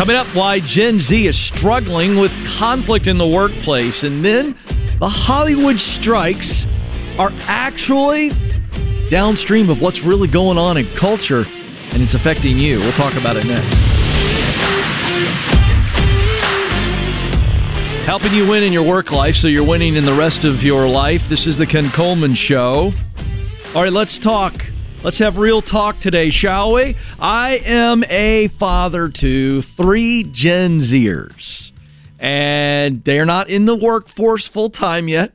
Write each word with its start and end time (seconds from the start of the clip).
Coming 0.00 0.16
up, 0.16 0.28
why 0.28 0.60
Gen 0.60 0.98
Z 0.98 1.26
is 1.26 1.38
struggling 1.38 2.16
with 2.16 2.32
conflict 2.56 3.06
in 3.06 3.18
the 3.18 3.26
workplace. 3.26 4.02
And 4.02 4.24
then 4.24 4.56
the 4.98 5.10
Hollywood 5.10 5.78
strikes 5.78 6.64
are 7.18 7.30
actually 7.42 8.30
downstream 9.10 9.68
of 9.68 9.82
what's 9.82 10.00
really 10.00 10.26
going 10.26 10.56
on 10.56 10.78
in 10.78 10.86
culture 10.94 11.44
and 11.92 12.02
it's 12.02 12.14
affecting 12.14 12.56
you. 12.56 12.78
We'll 12.78 12.92
talk 12.92 13.14
about 13.16 13.36
it 13.36 13.44
next. 13.44 13.68
Helping 18.06 18.32
you 18.32 18.48
win 18.48 18.62
in 18.62 18.72
your 18.72 18.84
work 18.84 19.12
life 19.12 19.36
so 19.36 19.48
you're 19.48 19.62
winning 19.62 19.96
in 19.96 20.06
the 20.06 20.14
rest 20.14 20.46
of 20.46 20.64
your 20.64 20.88
life. 20.88 21.28
This 21.28 21.46
is 21.46 21.58
the 21.58 21.66
Ken 21.66 21.90
Coleman 21.90 22.32
Show. 22.32 22.94
All 23.74 23.82
right, 23.82 23.92
let's 23.92 24.18
talk. 24.18 24.64
Let's 25.02 25.18
have 25.20 25.38
real 25.38 25.62
talk 25.62 25.98
today, 25.98 26.28
shall 26.28 26.74
we? 26.74 26.94
I 27.18 27.62
am 27.64 28.04
a 28.10 28.48
father 28.48 29.08
to 29.08 29.62
three 29.62 30.24
Gen 30.24 30.80
Zers, 30.80 31.72
and 32.18 33.02
they're 33.04 33.24
not 33.24 33.48
in 33.48 33.64
the 33.64 33.74
workforce 33.74 34.46
full 34.46 34.68
time 34.68 35.08
yet. 35.08 35.34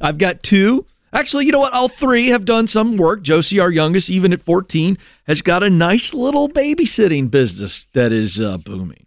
I've 0.00 0.16
got 0.16 0.42
two. 0.42 0.86
Actually, 1.12 1.44
you 1.44 1.52
know 1.52 1.60
what? 1.60 1.74
All 1.74 1.90
three 1.90 2.28
have 2.28 2.46
done 2.46 2.66
some 2.66 2.96
work. 2.96 3.20
Josie, 3.20 3.60
our 3.60 3.70
youngest, 3.70 4.08
even 4.08 4.32
at 4.32 4.40
14, 4.40 4.96
has 5.26 5.42
got 5.42 5.62
a 5.62 5.68
nice 5.68 6.14
little 6.14 6.48
babysitting 6.48 7.30
business 7.30 7.86
that 7.92 8.10
is 8.10 8.40
uh, 8.40 8.56
booming. 8.56 9.04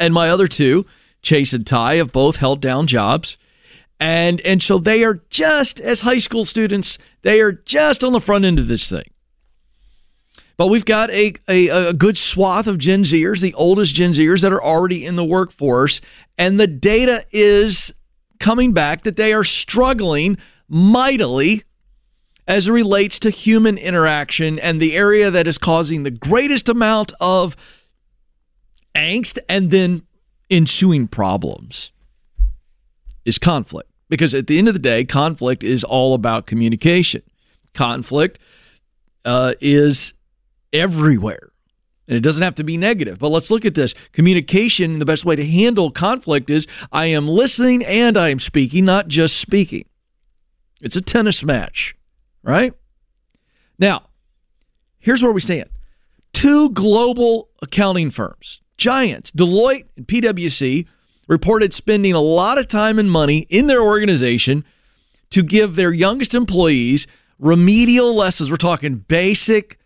And 0.00 0.14
my 0.14 0.30
other 0.30 0.48
two, 0.48 0.86
Chase 1.20 1.52
and 1.52 1.66
Ty, 1.66 1.96
have 1.96 2.10
both 2.10 2.36
held 2.36 2.62
down 2.62 2.86
jobs 2.86 3.36
and 4.00 4.40
and 4.42 4.62
so 4.62 4.78
they 4.78 5.04
are 5.04 5.22
just 5.30 5.80
as 5.80 6.02
high 6.02 6.18
school 6.18 6.44
students 6.44 6.98
they 7.22 7.40
are 7.40 7.52
just 7.52 8.04
on 8.04 8.12
the 8.12 8.20
front 8.20 8.44
end 8.44 8.58
of 8.58 8.68
this 8.68 8.88
thing 8.88 9.10
but 10.56 10.66
we've 10.66 10.84
got 10.84 11.08
a, 11.10 11.34
a, 11.48 11.68
a 11.68 11.92
good 11.92 12.18
swath 12.18 12.66
of 12.66 12.78
gen 12.78 13.02
zers 13.02 13.40
the 13.40 13.54
oldest 13.54 13.94
gen 13.94 14.12
zers 14.12 14.42
that 14.42 14.52
are 14.52 14.62
already 14.62 15.04
in 15.04 15.16
the 15.16 15.24
workforce 15.24 16.00
and 16.36 16.58
the 16.58 16.66
data 16.66 17.24
is 17.32 17.92
coming 18.38 18.72
back 18.72 19.02
that 19.02 19.16
they 19.16 19.32
are 19.32 19.44
struggling 19.44 20.38
mightily 20.68 21.64
as 22.46 22.66
it 22.66 22.72
relates 22.72 23.18
to 23.18 23.30
human 23.30 23.76
interaction 23.76 24.58
and 24.58 24.80
the 24.80 24.96
area 24.96 25.30
that 25.30 25.46
is 25.46 25.58
causing 25.58 26.02
the 26.02 26.10
greatest 26.10 26.68
amount 26.68 27.12
of 27.20 27.56
angst 28.94 29.38
and 29.48 29.70
then 29.70 30.02
ensuing 30.50 31.06
problems 31.06 31.92
is 33.24 33.38
conflict. 33.38 33.87
Because 34.08 34.34
at 34.34 34.46
the 34.46 34.58
end 34.58 34.68
of 34.68 34.74
the 34.74 34.80
day, 34.80 35.04
conflict 35.04 35.62
is 35.62 35.84
all 35.84 36.14
about 36.14 36.46
communication. 36.46 37.22
Conflict 37.74 38.38
uh, 39.24 39.54
is 39.60 40.14
everywhere. 40.72 41.50
And 42.06 42.16
it 42.16 42.20
doesn't 42.20 42.42
have 42.42 42.54
to 42.54 42.64
be 42.64 42.78
negative. 42.78 43.18
But 43.18 43.28
let's 43.28 43.50
look 43.50 43.66
at 43.66 43.74
this. 43.74 43.94
Communication, 44.12 44.98
the 44.98 45.04
best 45.04 45.26
way 45.26 45.36
to 45.36 45.46
handle 45.46 45.90
conflict 45.90 46.48
is 46.48 46.66
I 46.90 47.06
am 47.06 47.28
listening 47.28 47.84
and 47.84 48.16
I 48.16 48.30
am 48.30 48.38
speaking, 48.38 48.86
not 48.86 49.08
just 49.08 49.36
speaking. 49.36 49.84
It's 50.80 50.96
a 50.96 51.02
tennis 51.02 51.42
match, 51.42 51.94
right? 52.42 52.72
Now, 53.78 54.08
here's 54.98 55.22
where 55.22 55.32
we 55.32 55.40
stand 55.40 55.68
two 56.32 56.70
global 56.70 57.50
accounting 57.60 58.10
firms, 58.10 58.60
giants, 58.78 59.30
Deloitte 59.32 59.86
and 59.96 60.06
PwC, 60.06 60.86
reported 61.28 61.72
spending 61.72 62.14
a 62.14 62.20
lot 62.20 62.58
of 62.58 62.66
time 62.66 62.98
and 62.98 63.10
money 63.10 63.46
in 63.48 63.68
their 63.68 63.82
organization 63.82 64.64
to 65.30 65.42
give 65.42 65.76
their 65.76 65.92
youngest 65.92 66.34
employees 66.34 67.06
remedial 67.38 68.14
lessons. 68.14 68.50
We're 68.50 68.56
talking 68.56 68.96
basic 68.96 69.78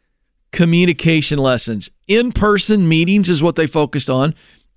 communication 0.52 1.38
lessons. 1.38 1.90
In 2.06 2.32
person 2.32 2.88
meetings 2.88 3.28
is 3.28 3.42
what 3.42 3.56
they 3.56 3.66
focused 3.66 4.08
on, 4.08 4.34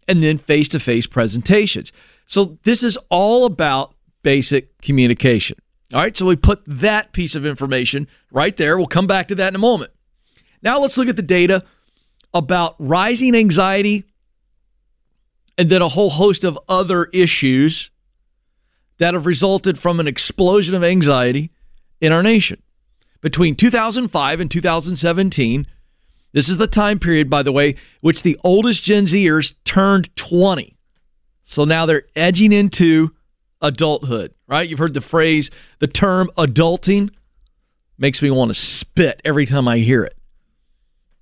and 0.08 0.22
then 0.22 0.38
face 0.38 0.68
to 0.70 0.80
face 0.80 1.08
presentations. 1.08 1.92
So, 2.26 2.58
this 2.64 2.84
is 2.84 2.98
all 3.10 3.46
about 3.46 3.94
basic 4.24 4.82
communication. 4.82 5.58
All 5.94 6.00
right, 6.00 6.18
so 6.18 6.26
we 6.26 6.36
put 6.36 6.64
that 6.66 7.12
piece 7.12 7.36
of 7.36 7.46
information 7.46 8.08
right 8.32 8.56
there. 8.58 8.78
We'll 8.78 8.88
come 8.88 9.08
back 9.08 9.28
to 9.28 9.36
that 9.36 9.50
in 9.50 9.56
a 9.56 9.60
moment. 9.60 9.92
Now, 10.64 10.80
let's 10.80 10.98
look 10.98 11.08
at 11.08 11.16
the 11.16 11.22
data 11.22 11.64
about 12.34 12.76
rising 12.80 13.36
anxiety 13.36 14.04
and 15.58 15.70
then 15.70 15.82
a 15.82 15.88
whole 15.90 16.12
host 16.12 16.44
of 16.44 16.60
other 16.68 17.06
issues 17.06 17.92
that 18.98 19.14
have 19.14 19.26
resulted 19.26 19.78
from 19.78 20.00
an 20.00 20.08
explosion 20.08 20.76
of 20.76 20.84
anxiety 20.84 21.52
in 22.02 22.12
our 22.12 22.24
nation. 22.24 22.62
Between 23.22 23.56
2005 23.56 24.40
and 24.40 24.52
2017, 24.52 25.68
this 26.32 26.50
is 26.50 26.58
the 26.58 26.68
time 26.68 27.00
period, 27.00 27.30
by 27.30 27.44
the 27.44 27.52
way, 27.52 27.76
which 28.02 28.22
the 28.22 28.40
oldest 28.44 28.84
Gen 28.84 29.06
Zers 29.06 29.56
turned 29.64 30.16
20. 30.16 30.78
So 31.44 31.64
now 31.64 31.86
they're 31.86 32.04
edging 32.16 32.52
into 32.52 33.12
adulthood, 33.62 34.34
right? 34.48 34.68
You've 34.68 34.80
heard 34.80 34.94
the 34.94 35.02
phrase, 35.02 35.50
the 35.80 35.88
term 35.88 36.30
adulting 36.38 37.12
makes 37.98 38.22
me 38.22 38.30
want 38.30 38.50
to 38.50 38.56
spit 38.56 39.22
every 39.24 39.46
time 39.46 39.68
I 39.68 39.78
hear 39.78 40.04
it. 40.04 40.18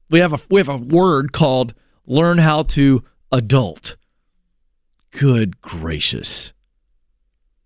We 0.09 0.19
have 0.19 0.33
a 0.33 0.39
we 0.49 0.59
have 0.59 0.69
a 0.69 0.77
word 0.77 1.31
called 1.31 1.73
learn 2.05 2.37
how 2.37 2.63
to 2.63 3.03
adult. 3.31 3.95
Good 5.17 5.61
gracious. 5.61 6.53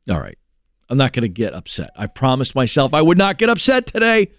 All 0.10 0.20
right. 0.20 0.38
I'm 0.90 0.98
not 0.98 1.14
going 1.14 1.24
to 1.24 1.30
get 1.30 1.54
upset. 1.54 1.92
I 1.96 2.08
promised 2.08 2.56
myself 2.56 2.94
I 2.94 3.02
would 3.02 3.18
not 3.18 3.38
get 3.38 3.50
upset 3.50 3.88
today. 3.88 4.32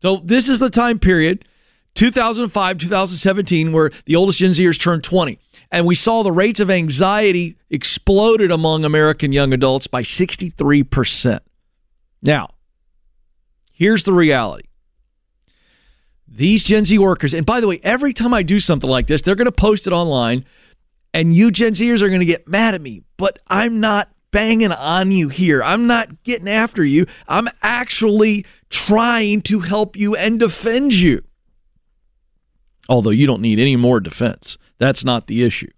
So, 0.00 0.16
this 0.16 0.48
is 0.48 0.58
the 0.58 0.70
time 0.70 0.98
period 0.98 1.44
2005, 1.94 2.78
2017, 2.78 3.72
where 3.72 3.90
the 4.06 4.16
oldest 4.16 4.38
Gen 4.38 4.50
Zers 4.50 4.80
turned 4.80 5.04
20. 5.04 5.38
And 5.70 5.86
we 5.86 5.94
saw 5.94 6.22
the 6.22 6.32
rates 6.32 6.60
of 6.60 6.70
anxiety 6.70 7.56
exploded 7.70 8.50
among 8.50 8.84
American 8.84 9.32
young 9.32 9.52
adults 9.52 9.86
by 9.86 10.02
63%. 10.02 11.40
Now, 12.22 12.54
here's 13.72 14.04
the 14.04 14.12
reality. 14.12 14.68
These 16.26 16.62
Gen 16.64 16.86
Z 16.86 16.96
workers, 16.98 17.34
and 17.34 17.44
by 17.44 17.60
the 17.60 17.68
way, 17.68 17.78
every 17.82 18.14
time 18.14 18.32
I 18.32 18.42
do 18.42 18.58
something 18.58 18.88
like 18.88 19.06
this, 19.06 19.20
they're 19.20 19.34
going 19.34 19.46
to 19.46 19.52
post 19.52 19.86
it 19.86 19.92
online 19.92 20.46
and 21.14 21.34
you 21.34 21.50
Gen 21.50 21.72
Zers 21.72 22.02
are 22.02 22.08
going 22.08 22.20
to 22.20 22.26
get 22.26 22.48
mad 22.48 22.74
at 22.74 22.80
me, 22.80 23.02
but 23.16 23.38
I'm 23.48 23.80
not 23.80 24.10
banging 24.30 24.72
on 24.72 25.12
you 25.12 25.28
here. 25.28 25.62
I'm 25.62 25.86
not 25.86 26.22
getting 26.22 26.48
after 26.48 26.84
you. 26.84 27.06
I'm 27.28 27.48
actually 27.62 28.46
trying 28.70 29.42
to 29.42 29.60
help 29.60 29.96
you 29.96 30.16
and 30.16 30.40
defend 30.40 30.94
you. 30.94 31.22
Although 32.88 33.10
you 33.10 33.26
don't 33.26 33.42
need 33.42 33.58
any 33.58 33.76
more 33.76 34.00
defense. 34.00 34.58
That's 34.78 35.04
not 35.04 35.26
the 35.26 35.44
issue. 35.44 35.70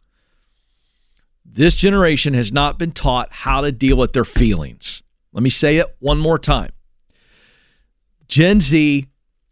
This 1.45 1.75
generation 1.75 2.35
has 2.35 2.53
not 2.53 2.79
been 2.79 2.93
taught 2.93 3.29
how 3.31 3.61
to 3.61 3.71
deal 3.71 3.97
with 3.97 4.13
their 4.13 4.25
feelings. 4.25 5.03
Let 5.33 5.43
me 5.43 5.51
say 5.51 5.77
it 5.77 5.87
one 5.99 6.19
more 6.19 6.39
time. 6.39 6.71
Gen 8.29 8.61
Z 8.61 9.07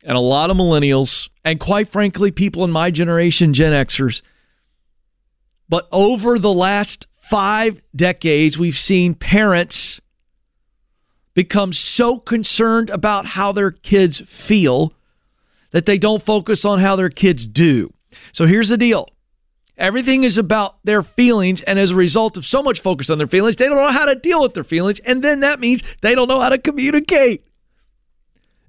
and 0.05 0.17
a 0.17 0.21
lot 0.21 0.51
of 0.51 0.57
millennials, 0.57 1.29
and 1.45 1.61
quite 1.61 1.89
frankly, 1.89 2.31
people 2.31 2.65
in 2.65 2.71
my 2.71 2.91
generation, 2.91 3.53
Gen 3.55 3.73
Xers, 3.87 4.23
but 5.73 5.89
over 5.91 6.39
the 6.39 6.53
last 6.53 7.07
five 7.19 7.81
decades, 7.97 8.59
we've 8.59 8.77
seen 8.77 9.15
parents 9.15 10.03
become 11.33 11.73
so 11.73 12.19
concerned 12.19 12.91
about 12.91 13.25
how 13.25 13.53
their 13.53 13.71
kids 13.71 14.21
feel 14.21 14.93
that 15.71 15.87
they 15.87 15.97
don't 15.97 16.23
focus 16.23 16.67
on 16.67 16.81
how 16.81 16.95
their 16.95 17.09
kids 17.09 17.47
do. 17.47 17.91
So 18.33 18.45
here's 18.45 18.69
the 18.69 18.77
deal 18.77 19.09
everything 19.79 20.25
is 20.25 20.37
about 20.37 20.77
their 20.85 21.03
feelings. 21.03 21.63
And 21.63 21.79
as 21.79 21.93
a 21.93 21.97
result 21.97 22.37
of 22.37 22.45
so 22.45 22.63
much 22.63 22.81
focus 22.81 23.09
on 23.09 23.17
their 23.17 23.27
feelings, 23.27 23.57
they 23.57 23.67
don't 23.67 23.79
know 23.79 23.89
how 23.89 24.05
to 24.05 24.15
deal 24.15 24.43
with 24.43 24.53
their 24.53 24.65
feelings. 24.65 25.01
And 25.01 25.25
then 25.25 25.41
that 25.41 25.59
means 25.59 25.83
they 26.03 26.15
don't 26.15 26.29
know 26.29 26.41
how 26.41 26.51
to 26.51 26.59
communicate, 26.59 27.47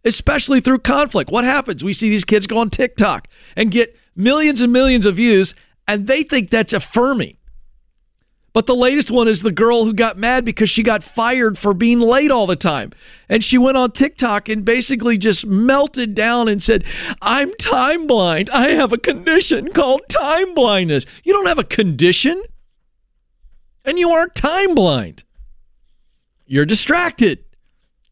especially 0.06 0.62
through 0.62 0.80
conflict. 0.80 1.30
What 1.30 1.44
happens? 1.44 1.84
We 1.84 1.92
see 1.92 2.08
these 2.08 2.24
kids 2.24 2.48
go 2.48 2.60
on 2.60 2.70
TikTok 2.70 3.28
and 3.58 3.72
get 3.72 3.94
millions 4.16 4.62
and 4.62 4.72
millions 4.72 5.06
of 5.06 5.18
views 5.18 5.54
and 5.88 6.08
they 6.08 6.24
think 6.24 6.50
that's 6.50 6.74
affirming. 6.74 7.38
But 8.54 8.68
the 8.68 8.76
latest 8.76 9.10
one 9.10 9.28
is 9.28 9.42
the 9.42 9.52
girl 9.52 9.84
who 9.84 9.94
got 9.94 10.16
mad 10.16 10.46
because 10.46 10.70
she 10.70 10.84
got 10.84 11.02
fired 11.02 11.58
for 11.58 11.74
being 11.74 12.00
late 12.00 12.30
all 12.30 12.46
the 12.46 12.56
time. 12.56 12.92
And 13.28 13.44
she 13.44 13.58
went 13.58 13.78
on 13.78 13.92
TikTok 13.92 14.48
and 14.48 14.64
basically 14.64 15.18
just 15.18 15.48
melted 15.48 16.14
down 16.14 16.48
and 16.48 16.62
said, 16.62 16.84
I'm 17.20 17.52
time 17.56 18.06
blind. 18.06 18.52
I 18.52 18.70
have 18.70 18.94
a 18.94 19.00
condition 19.00 19.74
called 19.74 20.02
time 20.08 20.54
blindness. 20.54 21.08
You 21.24 21.34
don't 21.34 21.48
have 21.48 21.58
a 21.58 21.64
condition, 21.64 22.44
and 23.84 23.98
you 23.98 24.12
aren't 24.12 24.36
time 24.36 24.76
blind. 24.76 25.24
You're 26.46 26.66
distracted. 26.66 27.44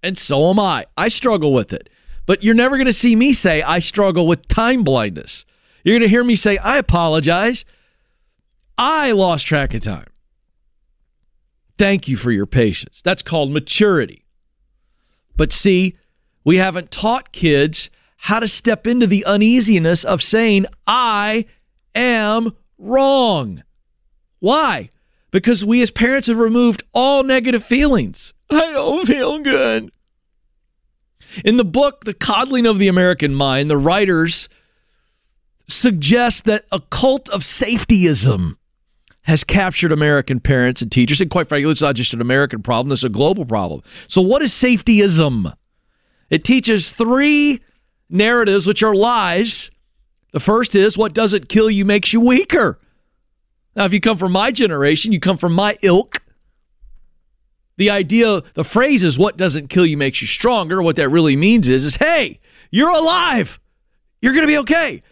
And 0.01 0.17
so 0.17 0.49
am 0.49 0.59
I. 0.59 0.87
I 0.97 1.09
struggle 1.09 1.53
with 1.53 1.71
it. 1.71 1.87
But 2.25 2.43
you're 2.43 2.55
never 2.55 2.77
going 2.77 2.87
to 2.87 2.93
see 2.93 3.15
me 3.15 3.33
say 3.33 3.61
I 3.61 3.77
struggle 3.77 4.25
with 4.25 4.47
time 4.47 4.83
blindness. 4.83 5.45
You're 5.83 5.93
going 5.93 6.07
to 6.07 6.09
hear 6.09 6.23
me 6.23 6.35
say, 6.35 6.57
I 6.57 6.77
apologize. 6.77 7.65
I 8.77 9.11
lost 9.11 9.47
track 9.47 9.73
of 9.73 9.81
time. 9.81 10.07
Thank 11.77 12.07
you 12.07 12.17
for 12.17 12.31
your 12.31 12.45
patience. 12.45 13.01
That's 13.03 13.23
called 13.23 13.51
maturity. 13.51 14.25
But 15.35 15.51
see, 15.51 15.97
we 16.43 16.57
haven't 16.57 16.91
taught 16.91 17.31
kids 17.31 17.89
how 18.17 18.39
to 18.39 18.47
step 18.47 18.85
into 18.85 19.07
the 19.07 19.25
uneasiness 19.25 20.03
of 20.03 20.21
saying, 20.21 20.67
I 20.85 21.45
am 21.95 22.55
wrong. 22.77 23.63
Why? 24.39 24.89
Because 25.31 25.65
we 25.65 25.81
as 25.81 25.89
parents 25.89 26.27
have 26.27 26.37
removed 26.37 26.83
all 26.93 27.23
negative 27.23 27.63
feelings. 27.63 28.33
I 28.49 28.71
don't 28.73 29.07
feel 29.07 29.39
good. 29.39 29.91
In 31.45 31.57
the 31.57 31.65
book, 31.65 32.03
The 32.03 32.13
Coddling 32.13 32.65
of 32.65 32.77
the 32.77 32.89
American 32.89 33.33
Mind, 33.33 33.69
the 33.69 33.77
writers 33.77 34.49
suggest 35.71 36.45
that 36.45 36.65
a 36.71 36.79
cult 36.79 37.29
of 37.29 37.41
safetyism 37.41 38.55
has 39.23 39.43
captured 39.43 39.91
American 39.91 40.39
parents 40.39 40.81
and 40.81 40.91
teachers. 40.91 41.21
And 41.21 41.29
quite 41.29 41.47
frankly, 41.47 41.71
it's 41.71 41.81
not 41.81 41.95
just 41.95 42.13
an 42.13 42.21
American 42.21 42.61
problem, 42.61 42.91
it's 42.91 43.03
a 43.03 43.09
global 43.09 43.45
problem. 43.45 43.81
So, 44.07 44.21
what 44.21 44.41
is 44.41 44.51
safetyism? 44.51 45.53
It 46.29 46.43
teaches 46.43 46.91
three 46.91 47.61
narratives, 48.09 48.65
which 48.65 48.83
are 48.83 48.95
lies. 48.95 49.69
The 50.31 50.39
first 50.39 50.75
is 50.75 50.97
what 50.97 51.13
doesn't 51.13 51.49
kill 51.49 51.69
you 51.69 51.85
makes 51.85 52.13
you 52.13 52.21
weaker. 52.21 52.79
Now, 53.75 53.85
if 53.85 53.93
you 53.93 53.99
come 53.99 54.17
from 54.17 54.31
my 54.31 54.51
generation, 54.51 55.11
you 55.11 55.19
come 55.19 55.37
from 55.37 55.53
my 55.53 55.77
ilk. 55.81 56.21
The 57.77 57.89
idea, 57.89 58.43
the 58.53 58.63
phrase 58.63 59.03
is 59.03 59.17
what 59.17 59.37
doesn't 59.37 59.69
kill 59.69 59.85
you 59.85 59.97
makes 59.97 60.21
you 60.21 60.27
stronger. 60.27 60.81
What 60.81 60.97
that 60.97 61.09
really 61.09 61.35
means 61.35 61.67
is, 61.67 61.83
is 61.83 61.95
hey, 61.95 62.39
you're 62.69 62.89
alive. 62.89 63.59
You're 64.21 64.33
going 64.33 64.43
to 64.43 64.51
be 64.51 64.57
okay. 64.59 65.03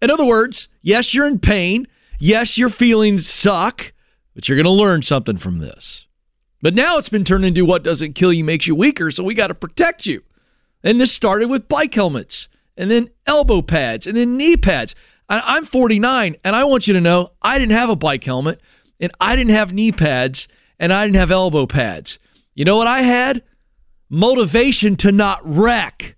In 0.00 0.10
other 0.10 0.24
words, 0.24 0.68
yes, 0.82 1.14
you're 1.14 1.26
in 1.26 1.38
pain. 1.38 1.86
Yes, 2.18 2.56
your 2.56 2.70
feelings 2.70 3.28
suck, 3.28 3.92
but 4.34 4.48
you're 4.48 4.56
going 4.56 4.64
to 4.64 4.70
learn 4.70 5.02
something 5.02 5.36
from 5.36 5.58
this. 5.58 6.06
But 6.62 6.74
now 6.74 6.98
it's 6.98 7.08
been 7.08 7.24
turned 7.24 7.44
into 7.44 7.64
what 7.64 7.84
doesn't 7.84 8.14
kill 8.14 8.32
you 8.32 8.42
makes 8.42 8.66
you 8.66 8.74
weaker, 8.74 9.10
so 9.10 9.22
we 9.22 9.34
got 9.34 9.48
to 9.48 9.54
protect 9.54 10.06
you. 10.06 10.22
And 10.82 11.00
this 11.00 11.12
started 11.12 11.48
with 11.48 11.68
bike 11.68 11.94
helmets, 11.94 12.48
and 12.76 12.90
then 12.90 13.10
elbow 13.26 13.62
pads, 13.62 14.06
and 14.06 14.16
then 14.16 14.36
knee 14.36 14.56
pads. 14.56 14.94
I'm 15.28 15.64
49, 15.64 16.36
and 16.44 16.56
I 16.56 16.64
want 16.64 16.86
you 16.86 16.94
to 16.94 17.00
know 17.00 17.32
I 17.42 17.58
didn't 17.58 17.72
have 17.72 17.90
a 17.90 17.96
bike 17.96 18.24
helmet, 18.24 18.60
and 19.00 19.12
I 19.20 19.36
didn't 19.36 19.52
have 19.52 19.72
knee 19.72 19.92
pads, 19.92 20.48
and 20.78 20.92
I 20.92 21.04
didn't 21.04 21.16
have 21.16 21.30
elbow 21.30 21.66
pads. 21.66 22.18
You 22.54 22.64
know 22.64 22.76
what 22.76 22.86
I 22.86 23.00
had? 23.00 23.42
Motivation 24.08 24.96
to 24.96 25.12
not 25.12 25.40
wreck. 25.42 26.16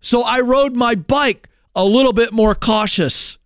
So 0.00 0.22
I 0.22 0.40
rode 0.40 0.76
my 0.76 0.94
bike 0.94 1.48
a 1.74 1.84
little 1.84 2.12
bit 2.12 2.32
more 2.32 2.54
cautious. 2.54 3.38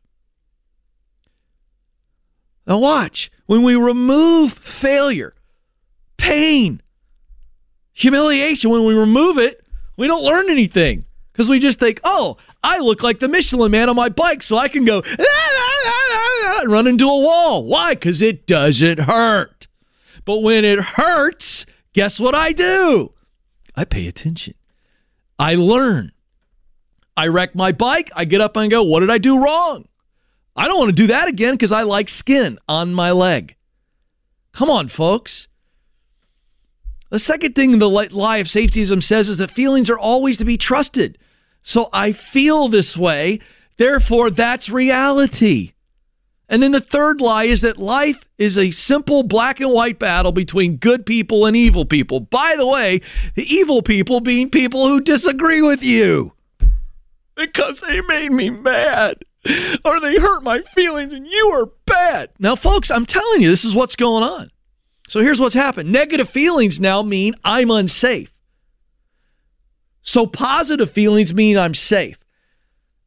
Now, 2.66 2.78
watch. 2.78 3.30
When 3.46 3.62
we 3.62 3.76
remove 3.76 4.52
failure, 4.52 5.32
pain, 6.16 6.82
humiliation, 7.92 8.70
when 8.70 8.84
we 8.84 8.94
remove 8.94 9.38
it, 9.38 9.64
we 9.96 10.06
don't 10.08 10.24
learn 10.24 10.50
anything 10.50 11.04
because 11.32 11.48
we 11.48 11.60
just 11.60 11.78
think, 11.78 12.00
oh, 12.02 12.36
I 12.62 12.78
look 12.78 13.02
like 13.02 13.20
the 13.20 13.28
Michelin 13.28 13.70
man 13.70 13.88
on 13.88 13.96
my 13.96 14.08
bike, 14.08 14.42
so 14.42 14.56
I 14.56 14.68
can 14.68 14.84
go 14.84 15.02
and 15.06 16.70
run 16.72 16.86
into 16.86 17.04
a 17.04 17.20
wall. 17.20 17.64
Why? 17.64 17.94
Because 17.94 18.20
it 18.20 18.46
doesn't 18.46 19.00
hurt. 19.00 19.68
But 20.24 20.38
when 20.38 20.64
it 20.64 20.80
hurts, 20.80 21.66
guess 21.92 22.18
what 22.18 22.34
I 22.34 22.52
do? 22.52 23.12
I 23.76 23.84
pay 23.84 24.08
attention. 24.08 24.54
I 25.38 25.54
learn. 25.54 26.12
I 27.16 27.28
wreck 27.28 27.54
my 27.54 27.72
bike. 27.72 28.10
I 28.14 28.24
get 28.24 28.40
up 28.40 28.56
and 28.56 28.70
go, 28.70 28.82
what 28.82 29.00
did 29.00 29.10
I 29.10 29.18
do 29.18 29.42
wrong? 29.42 29.88
I 30.54 30.68
don't 30.68 30.78
want 30.78 30.90
to 30.90 31.02
do 31.02 31.08
that 31.08 31.28
again 31.28 31.54
because 31.54 31.72
I 31.72 31.82
like 31.82 32.08
skin 32.08 32.58
on 32.68 32.94
my 32.94 33.12
leg. 33.12 33.56
Come 34.52 34.70
on, 34.70 34.88
folks. 34.88 35.48
The 37.10 37.18
second 37.18 37.54
thing 37.54 37.78
the 37.78 37.88
lie 37.88 38.38
of 38.38 38.46
safetyism 38.46 39.02
says 39.02 39.28
is 39.28 39.38
that 39.38 39.50
feelings 39.50 39.88
are 39.90 39.98
always 39.98 40.38
to 40.38 40.44
be 40.44 40.56
trusted. 40.56 41.18
So 41.62 41.88
I 41.92 42.12
feel 42.12 42.68
this 42.68 42.96
way, 42.96 43.40
therefore 43.76 44.30
that's 44.30 44.70
reality. 44.70 45.72
And 46.48 46.62
then 46.62 46.72
the 46.72 46.80
third 46.80 47.20
lie 47.20 47.44
is 47.44 47.60
that 47.62 47.76
life 47.76 48.24
is 48.38 48.56
a 48.56 48.70
simple 48.70 49.24
black 49.24 49.60
and 49.60 49.72
white 49.72 49.98
battle 49.98 50.32
between 50.32 50.76
good 50.76 51.04
people 51.04 51.44
and 51.44 51.56
evil 51.56 51.84
people. 51.84 52.20
By 52.20 52.54
the 52.56 52.66
way, 52.66 53.00
the 53.34 53.42
evil 53.42 53.82
people 53.82 54.20
being 54.20 54.48
people 54.48 54.86
who 54.88 55.00
disagree 55.00 55.60
with 55.60 55.84
you 55.84 56.35
because 57.36 57.80
they 57.80 58.00
made 58.00 58.32
me 58.32 58.50
mad 58.50 59.18
or 59.84 60.00
they 60.00 60.18
hurt 60.18 60.42
my 60.42 60.62
feelings 60.62 61.12
and 61.12 61.26
you 61.26 61.50
are 61.52 61.70
bad. 61.86 62.30
Now, 62.38 62.56
folks, 62.56 62.90
I'm 62.90 63.06
telling 63.06 63.42
you, 63.42 63.48
this 63.48 63.64
is 63.64 63.74
what's 63.74 63.96
going 63.96 64.22
on. 64.22 64.50
So 65.08 65.20
here's 65.20 65.38
what's 65.38 65.54
happened 65.54 65.92
negative 65.92 66.28
feelings 66.28 66.80
now 66.80 67.02
mean 67.02 67.34
I'm 67.44 67.70
unsafe. 67.70 68.32
So 70.02 70.26
positive 70.26 70.90
feelings 70.90 71.34
mean 71.34 71.56
I'm 71.58 71.74
safe. 71.74 72.18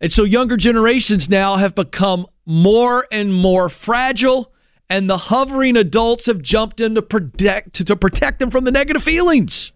And 0.02 0.12
so 0.12 0.24
younger 0.24 0.56
generations 0.56 1.30
now 1.30 1.58
have 1.58 1.76
become 1.76 2.26
more 2.46 3.06
and 3.12 3.34
more 3.34 3.70
fragile, 3.70 4.54
and 4.90 5.10
the 5.10 5.18
hovering 5.18 5.76
adults 5.76 6.26
have 6.26 6.42
jumped 6.42 6.80
in 6.80 6.96
to 6.96 7.02
protect, 7.02 7.86
to 7.86 7.96
protect 7.96 8.40
them 8.40 8.50
from 8.50 8.64
the 8.64 8.72
negative 8.72 9.04
feelings. 9.04 9.72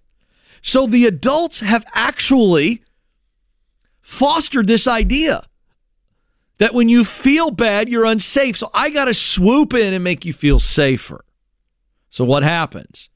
So 0.62 0.88
the 0.88 1.06
adults 1.06 1.60
have 1.60 1.86
actually 1.94 2.83
fostered 4.04 4.68
this 4.68 4.86
idea 4.86 5.44
that 6.60 6.74
when 6.74 6.90
you 6.90 7.04
feel 7.04 7.50
bad, 7.50 7.90
you're 7.90 8.06
unsafe. 8.06 8.58
So 8.58 8.70
I 8.74 8.92
got 8.92 9.06
to 9.06 9.14
swoop 9.14 9.74
in 9.74 9.94
and 9.94 10.04
make 10.04 10.26
you 10.26 10.34
feel 10.34 10.60
safer. 10.60 11.26
So 12.10 12.24
what 12.24 12.44
happens? 12.44 13.10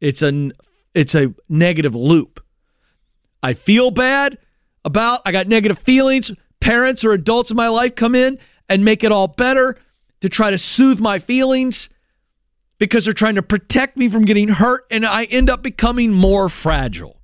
It's 0.00 0.22
a 0.22 0.52
it's 0.94 1.14
a 1.14 1.34
negative 1.48 1.94
loop. 1.94 2.40
I 3.42 3.54
feel 3.54 3.90
bad 3.90 4.38
about 4.84 5.22
I 5.26 5.32
got 5.32 5.48
negative 5.48 5.78
feelings. 5.78 6.30
Parents 6.60 7.04
or 7.04 7.12
adults 7.12 7.50
in 7.50 7.56
my 7.56 7.68
life 7.68 7.96
come 7.96 8.14
in 8.14 8.38
and 8.68 8.84
make 8.84 9.02
it 9.02 9.12
all 9.12 9.28
better 9.28 9.76
to 10.20 10.28
try 10.28 10.50
to 10.50 10.58
soothe 10.58 11.00
my 11.00 11.18
feelings 11.18 11.88
because 12.78 13.04
they're 13.04 13.14
trying 13.14 13.34
to 13.36 13.42
protect 13.42 13.96
me 13.96 14.08
from 14.08 14.24
getting 14.24 14.48
hurt 14.48 14.84
and 14.90 15.04
I 15.04 15.24
end 15.24 15.50
up 15.50 15.62
becoming 15.62 16.12
more 16.12 16.48
fragile 16.48 17.15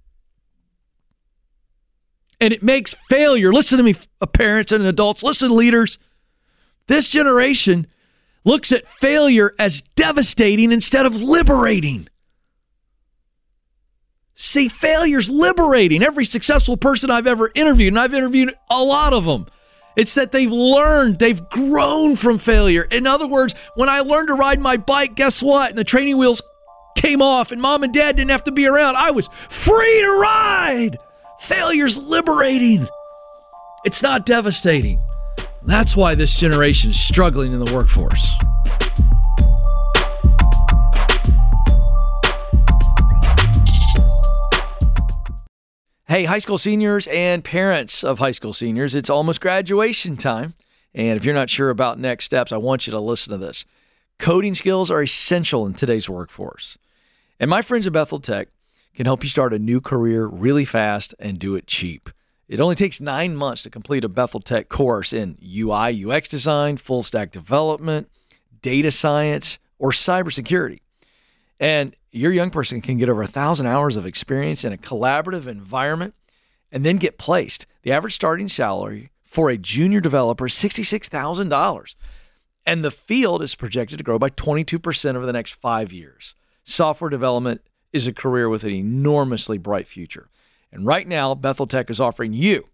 and 2.43 2.53
it 2.53 2.61
makes 2.61 2.93
failure. 3.09 3.53
Listen 3.53 3.79
to 3.79 3.85
me, 3.85 3.94
uh, 4.21 4.27
parents 4.27 4.73
and 4.73 4.85
adults. 4.85 5.23
Listen, 5.23 5.55
leaders. 5.55 5.97
This 6.89 7.06
generation 7.06 7.87
looks 8.44 8.73
at 8.73 8.89
failure 8.89 9.55
as 9.61 9.81
devastating 9.94 10.73
instead 10.73 11.06
of 11.06 11.23
liberating. 11.23 12.09
See, 14.35 14.69
failure's 14.69 15.31
liberating. 15.31 16.03
Every 16.03 16.25
successful 16.25 16.77
person 16.77 17.12
I've 17.12 17.29
ever 17.29 17.53
interviewed, 17.55 17.93
and 17.93 18.00
I've 18.00 18.12
interviewed 18.12 18.53
a 18.69 18.82
lot 18.82 19.13
of 19.13 19.25
them, 19.25 19.46
it's 19.94 20.15
that 20.15 20.32
they've 20.32 20.51
learned, 20.51 21.20
they've 21.20 21.49
grown 21.49 22.17
from 22.17 22.39
failure. 22.39 22.89
In 22.91 23.06
other 23.06 23.29
words, 23.29 23.55
when 23.77 23.89
I 23.89 24.01
learned 24.01 24.29
to 24.29 24.34
ride 24.34 24.58
my 24.58 24.79
bike, 24.79 25.15
guess 25.15 25.44
what? 25.44 25.70
And 25.70 25.79
the 25.79 25.84
training 25.84 26.19
wheels 26.19 26.43
came 26.96 27.22
off, 27.22 27.53
and 27.53 27.63
mom 27.63 27.84
and 27.84 27.94
dad 27.94 28.17
didn't 28.17 28.32
have 28.32 28.44
to 28.44 28.53
be 28.53 28.67
around. 28.67 28.96
I 28.96 29.13
was 29.13 29.29
free 29.49 30.01
to 30.01 30.19
ride. 30.20 30.96
Failure's 31.43 31.99
liberating. 31.99 32.87
It's 33.84 34.01
not 34.01 34.25
devastating. 34.25 35.03
That's 35.65 35.96
why 35.96 36.15
this 36.15 36.39
generation 36.39 36.91
is 36.91 37.01
struggling 37.01 37.53
in 37.53 37.58
the 37.58 37.75
workforce. 37.75 38.32
Hey, 46.06 46.25
high 46.27 46.39
school 46.39 46.58
seniors 46.58 47.08
and 47.08 47.43
parents 47.43 48.05
of 48.05 48.20
high 48.20 48.31
school 48.31 48.53
seniors, 48.53 48.94
it's 48.94 49.11
almost 49.11 49.41
graduation 49.41 50.17
time. 50.17 50.55
And 50.94 51.17
if 51.17 51.25
you're 51.25 51.34
not 51.34 51.51
sure 51.51 51.70
about 51.70 51.99
next 51.99 52.27
steps, 52.27 52.53
I 52.53 52.58
want 52.58 52.87
you 52.87 52.93
to 52.93 53.01
listen 53.01 53.32
to 53.32 53.39
this. 53.39 53.65
Coding 54.20 54.55
skills 54.55 54.93
are 54.93 55.03
essential 55.03 55.67
in 55.67 55.75
today's 55.75 56.08
workforce. 56.08 56.79
And 57.41 57.51
my 57.51 57.63
friends 57.63 57.89
at 57.89 57.93
Bethel 57.93 58.20
Tech 58.20 58.46
can 58.94 59.06
help 59.06 59.22
you 59.22 59.29
start 59.29 59.55
a 59.55 59.58
new 59.58 59.81
career 59.81 60.27
really 60.27 60.65
fast 60.65 61.15
and 61.19 61.39
do 61.39 61.55
it 61.55 61.67
cheap. 61.67 62.11
It 62.49 62.61
only 62.61 62.75
takes 62.75 63.01
nine 63.01 63.34
months 63.34 63.63
to 63.63 63.70
complete 63.70 64.05
a 64.05 64.08
Bethel 64.08 64.41
Tech 64.41 64.69
course 64.69 65.13
in 65.13 65.39
UI, 65.43 66.05
UX 66.05 66.29
design, 66.29 66.77
full 66.77 67.03
stack 67.03 67.31
development, 67.31 68.11
data 68.61 68.91
science, 68.91 69.58
or 69.79 69.91
cybersecurity. 69.91 70.81
And 71.58 71.96
your 72.11 72.32
young 72.32 72.51
person 72.51 72.81
can 72.81 72.99
get 72.99 73.08
over 73.08 73.22
a 73.22 73.27
thousand 73.27 73.67
hours 73.67 73.96
of 73.96 74.05
experience 74.05 74.65
in 74.65 74.72
a 74.72 74.77
collaborative 74.77 75.46
environment 75.46 76.15
and 76.70 76.84
then 76.84 76.96
get 76.96 77.19
placed. 77.19 77.67
The 77.82 77.93
average 77.93 78.15
starting 78.15 78.49
salary 78.49 79.11
for 79.22 79.49
a 79.49 79.56
junior 79.56 80.01
developer 80.01 80.46
is 80.46 80.55
$66,000. 80.55 81.94
And 82.67 82.84
the 82.84 82.91
field 82.91 83.43
is 83.43 83.55
projected 83.55 83.99
to 83.99 84.05
grow 84.05 84.19
by 84.19 84.29
22% 84.29 85.15
over 85.15 85.25
the 85.25 85.32
next 85.32 85.55
five 85.55 85.93
years. 85.93 86.34
Software 86.65 87.11
development 87.11 87.63
is 87.93 88.06
a 88.06 88.13
career 88.13 88.49
with 88.49 88.65
an 88.65 88.70
enormously 88.70 89.58
bright 89.58 89.87
future. 89.87 90.29
And 90.70 90.87
right 90.87 91.06
now, 91.06 91.34
Bethel 91.34 91.67
Tech 91.67 91.91
is 91.91 92.01
offering 92.01 92.32
you 92.32 92.69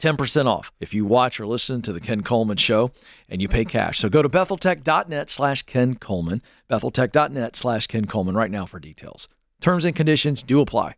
10% 0.00 0.46
off 0.46 0.72
if 0.80 0.92
you 0.92 1.04
watch 1.04 1.38
or 1.38 1.46
listen 1.46 1.82
to 1.82 1.92
the 1.92 2.00
Ken 2.00 2.22
Coleman 2.22 2.56
Show 2.56 2.90
and 3.28 3.40
you 3.40 3.48
pay 3.48 3.64
cash. 3.64 3.98
So 3.98 4.08
go 4.08 4.22
to 4.22 4.28
betheltech.net 4.28 5.30
slash 5.30 5.62
Ken 5.62 5.94
Coleman, 5.94 6.42
betheltech.net 6.68 7.54
slash 7.54 7.86
Ken 7.86 8.06
Coleman 8.06 8.34
right 8.34 8.50
now 8.50 8.66
for 8.66 8.80
details. 8.80 9.28
Terms 9.60 9.84
and 9.84 9.94
conditions 9.94 10.42
do 10.42 10.60
apply. 10.60 10.94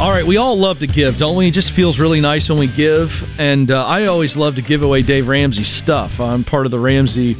All 0.00 0.12
right, 0.12 0.24
we 0.24 0.36
all 0.36 0.56
love 0.56 0.78
to 0.78 0.86
give, 0.86 1.18
don't 1.18 1.34
we? 1.34 1.48
It 1.48 1.54
just 1.54 1.72
feels 1.72 1.98
really 1.98 2.20
nice 2.20 2.48
when 2.48 2.56
we 2.56 2.68
give. 2.68 3.28
And 3.40 3.68
uh, 3.68 3.84
I 3.84 4.06
always 4.06 4.36
love 4.36 4.54
to 4.54 4.62
give 4.62 4.84
away 4.84 5.02
Dave 5.02 5.26
Ramsey 5.26 5.64
stuff. 5.64 6.20
I'm 6.20 6.44
part 6.44 6.66
of 6.66 6.70
the 6.70 6.78
Ramsey 6.78 7.36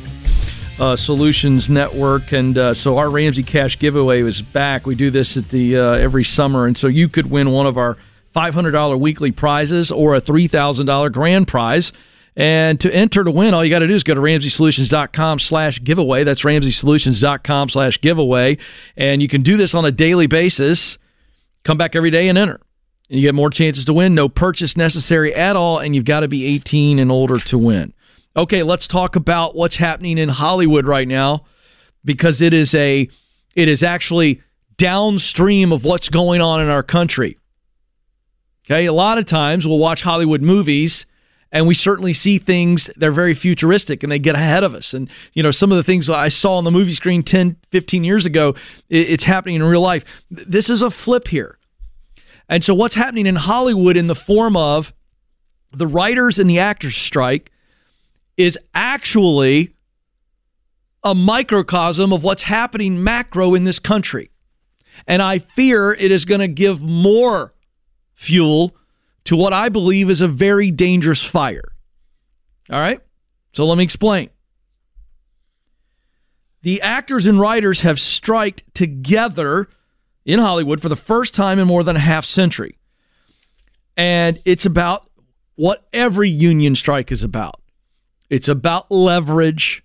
uh, 0.80 0.96
Solutions 0.96 1.70
Network, 1.70 2.32
and 2.32 2.58
uh, 2.58 2.74
so 2.74 2.98
our 2.98 3.10
Ramsey 3.10 3.44
Cash 3.44 3.78
giveaway 3.78 4.22
was 4.22 4.42
back. 4.42 4.86
We 4.86 4.96
do 4.96 5.08
this 5.08 5.36
at 5.36 5.50
the 5.50 5.78
uh, 5.78 5.92
every 5.92 6.24
summer, 6.24 6.66
and 6.66 6.76
so 6.76 6.88
you 6.88 7.08
could 7.08 7.30
win 7.30 7.52
one 7.52 7.66
of 7.66 7.78
our 7.78 7.96
$500 8.34 8.98
weekly 8.98 9.30
prizes 9.30 9.92
or 9.92 10.16
a 10.16 10.20
$3,000 10.20 11.12
grand 11.12 11.46
prize. 11.46 11.92
And 12.34 12.80
to 12.80 12.92
enter 12.92 13.22
to 13.22 13.30
win, 13.30 13.54
all 13.54 13.64
you 13.64 13.70
got 13.70 13.80
to 13.80 13.86
do 13.86 13.94
is 13.94 14.02
go 14.02 14.14
to 14.14 14.20
RamseySolutions.com 14.20 15.38
slash 15.38 15.82
giveaway. 15.84 16.24
That's 16.24 16.42
RamseySolutions.com 16.42 17.68
slash 17.68 18.00
giveaway. 18.00 18.58
And 18.96 19.22
you 19.22 19.28
can 19.28 19.42
do 19.42 19.56
this 19.56 19.76
on 19.76 19.84
a 19.84 19.92
daily 19.92 20.26
basis. 20.26 20.98
Come 21.68 21.76
back 21.76 21.94
every 21.94 22.10
day 22.10 22.30
and 22.30 22.38
enter. 22.38 22.58
And 23.10 23.20
you 23.20 23.26
get 23.26 23.34
more 23.34 23.50
chances 23.50 23.84
to 23.84 23.92
win. 23.92 24.14
No 24.14 24.30
purchase 24.30 24.74
necessary 24.74 25.34
at 25.34 25.54
all. 25.54 25.78
And 25.78 25.94
you've 25.94 26.06
got 26.06 26.20
to 26.20 26.28
be 26.28 26.46
18 26.46 26.98
and 26.98 27.12
older 27.12 27.38
to 27.40 27.58
win. 27.58 27.92
Okay, 28.34 28.62
let's 28.62 28.86
talk 28.86 29.16
about 29.16 29.54
what's 29.54 29.76
happening 29.76 30.16
in 30.16 30.30
Hollywood 30.30 30.86
right 30.86 31.06
now 31.06 31.44
because 32.06 32.40
it 32.40 32.54
is 32.54 32.74
a 32.74 33.06
it 33.54 33.68
is 33.68 33.82
actually 33.82 34.40
downstream 34.78 35.70
of 35.70 35.84
what's 35.84 36.08
going 36.08 36.40
on 36.40 36.62
in 36.62 36.70
our 36.70 36.82
country. 36.82 37.36
Okay, 38.64 38.86
a 38.86 38.92
lot 38.94 39.18
of 39.18 39.26
times 39.26 39.66
we'll 39.66 39.78
watch 39.78 40.00
Hollywood 40.00 40.40
movies 40.40 41.04
and 41.50 41.66
we 41.66 41.74
certainly 41.74 42.12
see 42.12 42.38
things 42.38 42.90
they're 42.96 43.12
very 43.12 43.34
futuristic 43.34 44.02
and 44.02 44.12
they 44.12 44.18
get 44.18 44.34
ahead 44.34 44.64
of 44.64 44.74
us 44.74 44.94
and 44.94 45.08
you 45.32 45.42
know 45.42 45.50
some 45.50 45.70
of 45.70 45.76
the 45.76 45.82
things 45.82 46.08
i 46.08 46.28
saw 46.28 46.56
on 46.56 46.64
the 46.64 46.70
movie 46.70 46.94
screen 46.94 47.22
10 47.22 47.56
15 47.70 48.04
years 48.04 48.26
ago 48.26 48.54
it's 48.88 49.24
happening 49.24 49.56
in 49.56 49.64
real 49.64 49.80
life 49.80 50.04
this 50.30 50.68
is 50.68 50.82
a 50.82 50.90
flip 50.90 51.28
here 51.28 51.57
and 52.48 52.64
so 52.64 52.74
what's 52.74 52.94
happening 52.94 53.26
in 53.26 53.36
hollywood 53.36 53.96
in 53.96 54.06
the 54.06 54.14
form 54.14 54.56
of 54.56 54.92
the 55.72 55.86
writers 55.86 56.38
and 56.38 56.48
the 56.48 56.58
actors 56.58 56.96
strike 56.96 57.50
is 58.36 58.58
actually 58.74 59.74
a 61.04 61.14
microcosm 61.14 62.12
of 62.12 62.22
what's 62.22 62.42
happening 62.42 63.02
macro 63.02 63.54
in 63.54 63.64
this 63.64 63.78
country 63.78 64.30
and 65.06 65.22
i 65.22 65.38
fear 65.38 65.92
it 65.92 66.10
is 66.10 66.24
going 66.24 66.40
to 66.40 66.48
give 66.48 66.82
more 66.82 67.54
fuel 68.14 68.76
to 69.28 69.36
what 69.36 69.52
I 69.52 69.68
believe 69.68 70.08
is 70.08 70.22
a 70.22 70.26
very 70.26 70.70
dangerous 70.70 71.22
fire. 71.22 71.74
All 72.70 72.80
right? 72.80 72.98
So 73.52 73.66
let 73.66 73.76
me 73.76 73.84
explain. 73.84 74.30
The 76.62 76.80
actors 76.80 77.26
and 77.26 77.38
writers 77.38 77.82
have 77.82 78.00
striked 78.00 78.74
together 78.74 79.68
in 80.28 80.38
Hollywood 80.38 80.80
for 80.80 80.88
the 80.88 80.96
first 80.96 81.34
time 81.34 81.58
in 81.58 81.66
more 81.66 81.82
than 81.82 81.96
a 81.96 82.00
half 82.00 82.24
century. 82.24 82.78
And 83.96 84.38
it's 84.44 84.64
about 84.66 85.10
what 85.56 85.88
every 85.92 86.30
union 86.30 86.76
strike 86.76 87.10
is 87.10 87.24
about 87.24 87.60
it's 88.30 88.48
about 88.48 88.90
leverage. 88.90 89.82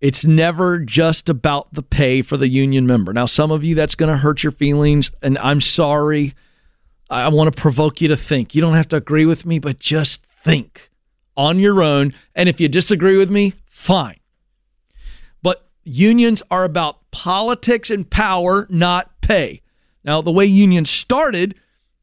It's 0.00 0.24
never 0.24 0.78
just 0.78 1.28
about 1.28 1.72
the 1.72 1.82
pay 1.82 2.22
for 2.22 2.36
the 2.36 2.48
union 2.48 2.86
member. 2.86 3.12
Now, 3.12 3.26
some 3.26 3.50
of 3.50 3.64
you, 3.64 3.74
that's 3.74 3.94
going 3.94 4.10
to 4.12 4.18
hurt 4.18 4.42
your 4.42 4.52
feelings, 4.52 5.10
and 5.22 5.38
I'm 5.38 5.60
sorry. 5.60 6.34
I 7.10 7.28
want 7.28 7.52
to 7.52 7.60
provoke 7.60 8.00
you 8.00 8.08
to 8.08 8.16
think. 8.16 8.54
You 8.54 8.60
don't 8.60 8.74
have 8.74 8.88
to 8.88 8.96
agree 8.96 9.24
with 9.24 9.46
me, 9.46 9.58
but 9.58 9.78
just 9.78 10.24
think 10.24 10.90
on 11.36 11.58
your 11.58 11.82
own. 11.82 12.12
And 12.34 12.48
if 12.48 12.60
you 12.60 12.68
disagree 12.68 13.16
with 13.16 13.30
me, 13.30 13.54
fine. 13.66 14.18
But 15.42 15.68
unions 15.84 16.42
are 16.50 16.64
about 16.64 17.10
politics 17.10 17.90
and 17.90 18.08
power, 18.08 18.66
not 18.70 19.17
pay. 19.28 19.60
Now, 20.02 20.22
the 20.22 20.32
way 20.32 20.46
unions 20.46 20.90
started, 20.90 21.54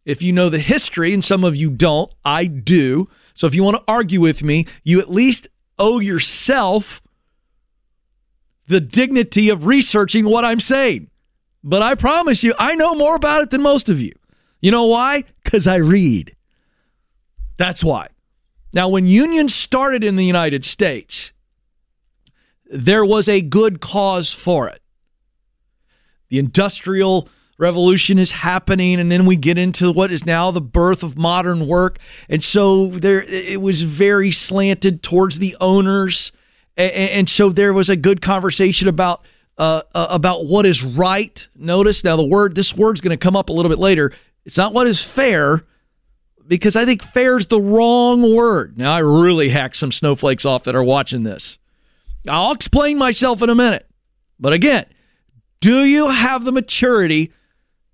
if 0.06 0.22
you 0.22 0.32
know 0.32 0.50
the 0.50 0.60
history, 0.60 1.14
and 1.14 1.26
some 1.26 1.44
of 1.44 1.56
you 1.56 1.72
don't, 1.72 2.12
I 2.24 2.46
do. 2.46 3.10
So 3.34 3.48
if 3.48 3.56
you 3.56 3.64
want 3.64 3.78
to 3.78 3.84
argue 3.88 4.22
with 4.22 4.44
me, 4.44 4.68
you 4.84 5.00
at 5.00 5.10
least 5.10 5.48
owe 5.80 6.00
yourself 6.00 7.02
the 8.68 8.80
dignity 8.80 9.50
of 9.50 9.66
researching 9.66 10.26
what 10.26 10.46
I'm 10.46 10.60
saying. 10.60 11.10
But 11.64 11.82
I 11.82 11.96
promise 11.96 12.44
you, 12.44 12.54
I 12.60 12.76
know 12.76 12.94
more 12.94 13.16
about 13.16 13.42
it 13.42 13.50
than 13.50 13.62
most 13.64 13.90
of 13.90 14.00
you. 14.00 14.14
You 14.62 14.72
know 14.72 14.86
why? 14.86 15.24
Because 15.44 15.68
I 15.68 15.78
read. 15.78 16.36
That's 17.58 17.84
why. 17.84 18.08
Now, 18.72 18.88
when 18.90 19.08
unions 19.08 19.56
started 19.56 20.04
in 20.04 20.16
the 20.16 20.26
United 20.26 20.64
States, 20.64 21.32
there 22.66 23.06
was 23.06 23.28
a 23.28 23.42
good 23.42 23.80
cause 23.80 24.32
for 24.32 24.68
it. 24.68 24.82
The 26.30 26.40
Industrial 26.40 27.28
Revolution 27.58 28.20
is 28.20 28.32
happening, 28.32 29.00
and 29.00 29.10
then 29.10 29.26
we 29.26 29.38
get 29.38 29.58
into 29.58 29.92
what 29.92 30.12
is 30.12 30.26
now 30.26 30.52
the 30.52 30.60
birth 30.60 31.04
of 31.04 31.18
modern 31.18 31.68
work. 31.68 32.00
And 32.28 32.44
so 32.44 32.88
there, 32.88 33.24
it 33.26 33.62
was 33.62 33.84
very 33.84 34.32
slanted 34.32 35.02
towards 35.02 35.40
the 35.40 35.56
owners, 35.62 36.34
and, 36.76 37.30
so 37.30 37.50
there 37.50 37.74
was 37.74 37.90
a 37.90 37.96
good 37.96 38.22
conversation 38.22 38.90
about 38.90 39.24
uh, 39.58 39.84
uh, 39.94 40.08
about 40.10 40.46
what 40.46 40.66
is 40.66 40.84
right. 40.84 41.48
Notice 41.56 42.04
now 42.04 42.18
the 42.18 42.26
word 42.26 42.56
this 42.56 42.76
word's 42.76 43.00
going 43.00 43.18
to 43.18 43.24
come 43.24 43.38
up 43.38 43.48
a 43.48 43.54
little 43.54 43.70
bit 43.70 43.80
later. 43.80 44.12
It's 44.44 44.58
not 44.58 44.74
what 44.74 44.86
is 44.86 45.02
fair 45.02 45.66
because 46.48 46.76
I 46.76 46.86
think 46.86 47.02
fair 47.02 47.38
is 47.38 47.48
the 47.48 47.62
wrong 47.62 48.36
word. 48.36 48.78
Now, 48.78 48.94
I 48.94 49.00
really 49.00 49.50
hacked 49.50 49.78
some 49.78 49.92
snowflakes 49.92 50.46
off 50.46 50.64
that 50.66 50.76
are 50.76 50.84
watching 50.84 51.24
this. 51.24 51.58
I'll 52.28 52.52
explain 52.52 52.98
myself 52.98 53.42
in 53.42 53.50
a 53.50 53.56
minute. 53.56 53.88
But 54.40 54.54
again, 54.54 54.86
do 55.60 55.86
you 55.86 56.10
have 56.10 56.46
the 56.46 56.52
maturity 56.52 57.32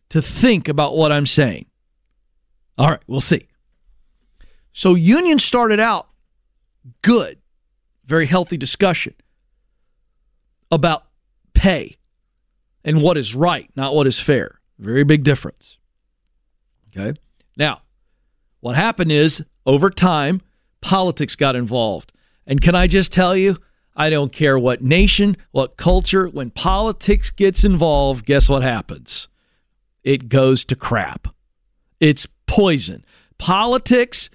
to 0.10 0.22
think 0.22 0.68
about 0.68 0.96
what 0.96 1.12
I'm 1.12 1.25
saying? 1.25 1.65
All 2.77 2.89
right, 2.89 3.01
we'll 3.08 3.22
see. 3.22 3.48
So, 4.74 4.96
union 4.96 5.39
started 5.39 5.80
out 5.80 6.08
good, 7.01 7.39
very 8.06 8.25
healthy 8.25 8.58
discussion 8.58 9.13
about 10.72 11.06
pay 11.53 11.98
and 12.84 13.01
what 13.01 13.18
is 13.18 13.36
right, 13.36 13.70
not 13.75 13.94
what 13.94 14.08
is 14.08 14.20
fair. 14.20 14.60
Very 14.80 15.03
big 15.03 15.24
difference. 15.24 15.77
Okay. 16.98 17.20
Now, 17.58 17.82
what 18.62 18.75
happened 18.75 19.12
is 19.12 19.44
over 19.65 19.89
time, 19.89 20.41
politics 20.82 21.36
got 21.36 21.56
involved. 21.56 22.12
And 22.48 22.62
can 22.62 22.75
I 22.75 22.88
just 22.88 23.13
tell 23.13 23.36
you, 23.36 23.58
I 24.01 24.10
don't 24.10 24.34
care 24.34 24.58
what 24.58 24.81
nation, 24.81 25.38
what 25.51 25.77
culture, 25.77 26.27
when 26.27 26.50
politics 26.50 27.29
gets 27.29 27.63
involved, 27.63 28.25
guess 28.25 28.50
what 28.50 28.63
happens? 28.63 29.27
It 30.03 30.27
goes 30.27 30.65
to 30.65 30.75
crap. 30.75 31.27
It's 32.00 32.25
poison. 32.48 33.05
Politics, 33.38 34.31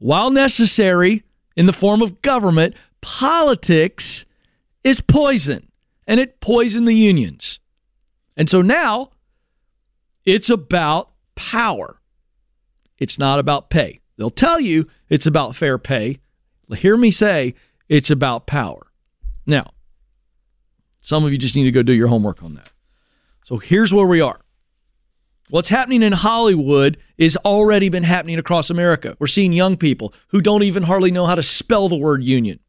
while 0.00 0.30
necessary 0.30 1.22
in 1.56 1.66
the 1.66 1.72
form 1.72 2.02
of 2.02 2.22
government, 2.22 2.74
politics 3.00 4.26
is 4.82 5.00
poison 5.00 5.70
and 6.04 6.18
it 6.18 6.40
poisoned 6.40 6.88
the 6.88 6.92
unions. 6.92 7.60
And 8.36 8.50
so 8.50 8.62
now 8.62 9.10
it's 10.24 10.50
about 10.50 11.12
power. 11.36 12.00
It's 12.98 13.16
not 13.16 13.38
about 13.38 13.70
pay. 13.70 14.00
They'll 14.16 14.28
tell 14.28 14.58
you 14.58 14.88
it's 15.08 15.26
about 15.26 15.54
fair 15.54 15.78
pay. 15.78 16.18
Hear 16.78 16.96
me 16.96 17.12
say 17.12 17.54
it's 17.88 18.10
about 18.10 18.48
power. 18.48 18.87
Now, 19.48 19.70
some 21.00 21.24
of 21.24 21.32
you 21.32 21.38
just 21.38 21.56
need 21.56 21.64
to 21.64 21.72
go 21.72 21.82
do 21.82 21.94
your 21.94 22.08
homework 22.08 22.42
on 22.42 22.54
that. 22.54 22.70
So 23.44 23.56
here's 23.56 23.94
where 23.94 24.06
we 24.06 24.20
are. 24.20 24.40
What's 25.48 25.70
happening 25.70 26.02
in 26.02 26.12
Hollywood 26.12 26.98
is 27.16 27.34
already 27.38 27.88
been 27.88 28.02
happening 28.02 28.38
across 28.38 28.68
America. 28.68 29.16
We're 29.18 29.26
seeing 29.26 29.54
young 29.54 29.78
people 29.78 30.12
who 30.28 30.42
don't 30.42 30.64
even 30.64 30.82
hardly 30.82 31.10
know 31.10 31.24
how 31.24 31.34
to 31.34 31.42
spell 31.42 31.88
the 31.88 31.96
word 31.96 32.22
union, 32.22 32.60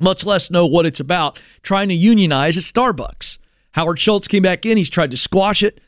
much 0.00 0.24
less 0.24 0.50
know 0.50 0.64
what 0.64 0.86
it's 0.86 0.98
about, 0.98 1.38
trying 1.62 1.88
to 1.88 1.94
unionize 1.94 2.56
at 2.56 2.62
Starbucks. 2.62 3.36
Howard 3.72 3.98
Schultz 3.98 4.26
came 4.26 4.42
back 4.42 4.64
in, 4.64 4.78
he's 4.78 4.88
tried 4.88 5.10
to 5.10 5.18
squash 5.18 5.62
it. 5.62 5.78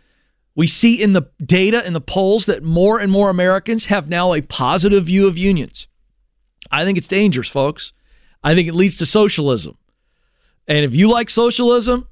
We 0.55 0.67
see 0.67 1.03
in 1.03 1.15
the 1.15 1.31
data 1.43 1.87
in 1.87 1.95
the 1.95 2.01
polls 2.03 2.45
that 2.45 2.63
more 2.63 3.01
and 3.01 3.11
more 3.11 3.31
Americans 3.31 3.87
have 3.87 4.11
now 4.11 4.35
a 4.35 4.43
positive 4.43 5.07
view 5.07 5.27
of 5.27 5.39
unions. 5.39 5.89
I 6.71 6.85
think 6.85 6.99
it's 6.99 7.09
dangerous, 7.09 7.49
folks. 7.49 7.95
I 8.45 8.55
think 8.55 8.69
it 8.69 8.75
leads 8.75 8.99
to 8.99 9.07
socialism. 9.07 9.79
And 10.69 10.85
if 10.85 10.95
you 10.95 11.11
like 11.11 11.31
socialism, 11.31 12.07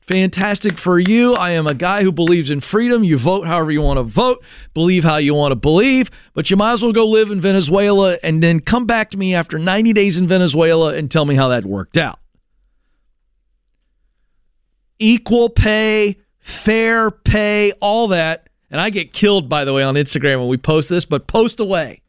fantastic 0.00 0.78
for 0.78 0.98
you. 0.98 1.34
I 1.34 1.50
am 1.50 1.66
a 1.66 1.74
guy 1.74 2.02
who 2.02 2.12
believes 2.12 2.50
in 2.50 2.60
freedom. 2.60 3.04
You 3.04 3.18
vote 3.18 3.46
however 3.46 3.70
you 3.70 3.80
want 3.80 3.98
to 3.98 4.02
vote, 4.02 4.44
believe 4.74 5.04
how 5.04 5.16
you 5.16 5.34
want 5.34 5.52
to 5.52 5.56
believe, 5.56 6.10
but 6.32 6.50
you 6.50 6.56
might 6.56 6.72
as 6.72 6.82
well 6.82 6.92
go 6.92 7.06
live 7.06 7.30
in 7.30 7.40
Venezuela 7.40 8.18
and 8.22 8.42
then 8.42 8.60
come 8.60 8.86
back 8.86 9.10
to 9.10 9.16
me 9.16 9.34
after 9.34 9.58
90 9.58 9.92
days 9.92 10.18
in 10.18 10.26
Venezuela 10.26 10.94
and 10.94 11.10
tell 11.10 11.24
me 11.24 11.34
how 11.34 11.48
that 11.48 11.64
worked 11.64 11.96
out. 11.96 12.18
Equal 14.98 15.48
pay 15.48 16.18
fair 16.44 17.10
pay, 17.10 17.72
all 17.80 18.08
that. 18.08 18.50
And 18.70 18.78
I 18.80 18.90
get 18.90 19.12
killed, 19.12 19.48
by 19.48 19.64
the 19.64 19.72
way, 19.72 19.82
on 19.82 19.94
Instagram 19.94 20.40
when 20.40 20.48
we 20.48 20.58
post 20.58 20.90
this, 20.90 21.06
but 21.06 21.26
post 21.26 21.58
away. 21.58 22.02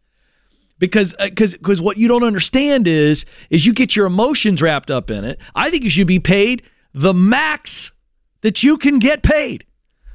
Because 0.77 1.15
because 1.19 1.53
uh, 1.53 1.57
because 1.57 1.81
what 1.81 1.97
you 1.97 2.07
don't 2.07 2.23
understand 2.23 2.87
is 2.87 3.25
is 3.49 3.65
you 3.65 3.73
get 3.73 3.95
your 3.95 4.05
emotions 4.07 4.61
wrapped 4.61 4.91
up 4.91 5.09
in 5.09 5.23
it. 5.23 5.39
I 5.55 5.69
think 5.69 5.83
you 5.83 5.89
should 5.89 6.07
be 6.07 6.19
paid 6.19 6.63
the 6.93 7.13
max 7.13 7.91
that 8.41 8.61
you 8.63 8.77
can 8.77 8.99
get 8.99 9.23
paid. 9.23 9.65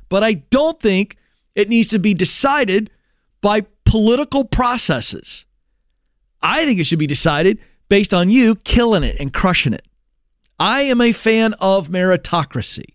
But 0.08 0.22
I 0.22 0.34
don't 0.34 0.78
think 0.80 1.16
It 1.54 1.68
needs 1.68 1.88
to 1.88 1.98
be 1.98 2.14
decided 2.14 2.90
by 3.40 3.66
political 3.84 4.44
processes. 4.44 5.44
I 6.40 6.64
think 6.64 6.78
it 6.78 6.84
should 6.84 6.98
be 6.98 7.06
decided 7.06 7.58
based 7.88 8.14
on 8.14 8.30
you 8.30 8.54
killing 8.54 9.02
it 9.02 9.16
and 9.18 9.32
crushing 9.32 9.72
it. 9.72 9.86
I 10.58 10.82
am 10.82 11.00
a 11.00 11.12
fan 11.12 11.54
of 11.54 11.88
meritocracy. 11.88 12.94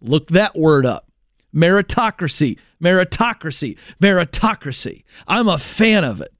Look 0.00 0.28
that 0.28 0.56
word 0.56 0.84
up. 0.84 1.10
Meritocracy, 1.54 2.58
meritocracy, 2.82 3.76
meritocracy. 4.00 5.04
I'm 5.28 5.48
a 5.48 5.58
fan 5.58 6.04
of 6.04 6.20
it. 6.20 6.31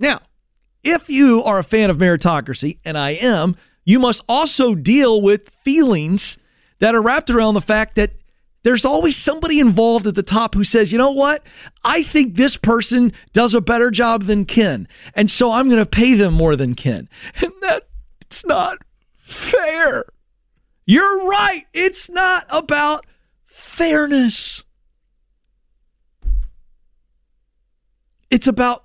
Now, 0.00 0.22
if 0.82 1.08
you 1.08 1.44
are 1.44 1.58
a 1.58 1.64
fan 1.64 1.90
of 1.90 1.98
meritocracy, 1.98 2.78
and 2.84 2.96
I 2.98 3.10
am, 3.10 3.54
you 3.84 3.98
must 3.98 4.24
also 4.28 4.74
deal 4.74 5.20
with 5.20 5.50
feelings 5.50 6.38
that 6.78 6.94
are 6.94 7.02
wrapped 7.02 7.30
around 7.30 7.54
the 7.54 7.60
fact 7.60 7.94
that 7.96 8.12
there's 8.62 8.84
always 8.84 9.16
somebody 9.16 9.60
involved 9.60 10.06
at 10.06 10.14
the 10.14 10.22
top 10.22 10.54
who 10.54 10.64
says, 10.64 10.92
you 10.92 10.98
know 10.98 11.10
what? 11.10 11.42
I 11.84 12.02
think 12.02 12.34
this 12.34 12.56
person 12.56 13.12
does 13.32 13.54
a 13.54 13.60
better 13.60 13.90
job 13.90 14.24
than 14.24 14.44
Ken. 14.44 14.88
And 15.14 15.30
so 15.30 15.52
I'm 15.52 15.68
going 15.68 15.78
to 15.78 15.86
pay 15.86 16.14
them 16.14 16.34
more 16.34 16.56
than 16.56 16.74
Ken. 16.74 17.08
And 17.42 17.52
that's 17.60 18.44
not 18.44 18.78
fair. 19.16 20.04
You're 20.86 21.26
right. 21.26 21.64
It's 21.72 22.10
not 22.10 22.46
about 22.50 23.06
fairness, 23.44 24.64
it's 28.30 28.46
about 28.46 28.84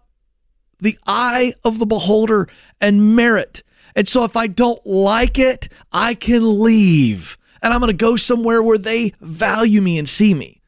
the 0.86 0.98
eye 1.06 1.54
of 1.66 1.80
the 1.80 1.86
beholder 1.86 2.48
and 2.80 3.16
merit. 3.16 3.64
And 3.96 4.08
so 4.08 4.24
if 4.24 4.38
I 4.38 4.48
don't 4.48 4.86
like 4.86 5.38
it, 5.38 5.68
I 5.92 6.14
can 6.14 6.62
leave 6.62 7.38
and 7.66 7.74
I'm 7.74 7.80
going 7.80 7.90
to 7.90 7.98
go 7.98 8.16
somewhere 8.16 8.62
where 8.62 8.78
they 8.78 9.14
value 9.20 9.82
me 9.82 9.98
and 9.98 10.08
see 10.08 10.36
me. 10.36 10.62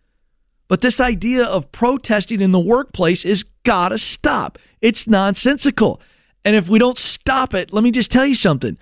But 0.67 0.81
this 0.81 0.99
idea 0.99 1.45
of 1.45 1.71
protesting 1.71 2.41
in 2.41 2.51
the 2.51 2.59
workplace 2.59 3.23
is 3.23 3.43
got 3.63 3.89
to 3.89 3.99
stop. 3.99 4.57
It's 4.81 5.07
nonsensical. 5.07 6.01
And 6.43 6.55
if 6.55 6.67
we 6.67 6.79
don't 6.79 6.97
stop 6.97 7.53
it, 7.53 7.71
let 7.71 7.83
me 7.83 7.91
just 7.91 8.11
tell 8.11 8.25
you 8.25 8.33
something. 8.33 8.77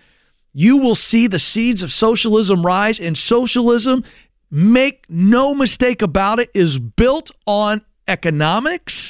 You 0.54 0.78
will 0.78 0.96
see 0.96 1.28
the 1.28 1.40
seeds 1.40 1.84
of 1.84 1.92
socialism 1.92 2.66
rise, 2.66 3.02
and 3.02 3.18
socialism, 3.18 4.06
make 4.50 5.06
no 5.10 5.54
mistake 5.54 6.02
about 6.02 6.40
it, 6.40 6.50
is 6.54 6.80
built 6.80 7.32
on 7.46 7.82
economics, 8.08 9.05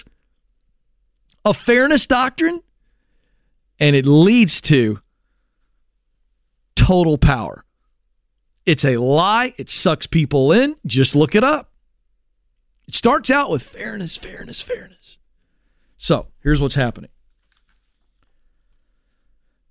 a 1.45 1.53
fairness 1.53 2.07
doctrine, 2.07 2.61
and 3.79 3.95
it 3.95 4.05
leads 4.05 4.59
to 4.61 4.99
total 6.75 7.17
power. 7.17 7.63
It's 8.65 8.83
a 8.83 8.97
lie. 8.97 9.53
It 9.57 9.69
sucks 9.69 10.07
people 10.07 10.51
in. 10.51 10.75
Just 10.85 11.15
look 11.15 11.35
it 11.35 11.43
up. 11.43 11.71
It 12.87 12.95
starts 12.95 13.29
out 13.29 13.51
with 13.51 13.63
fairness, 13.63 14.17
fairness, 14.17 14.61
fairness. 14.61 15.17
So 15.97 16.27
here's 16.41 16.61
what's 16.61 16.75
happening. 16.75 17.11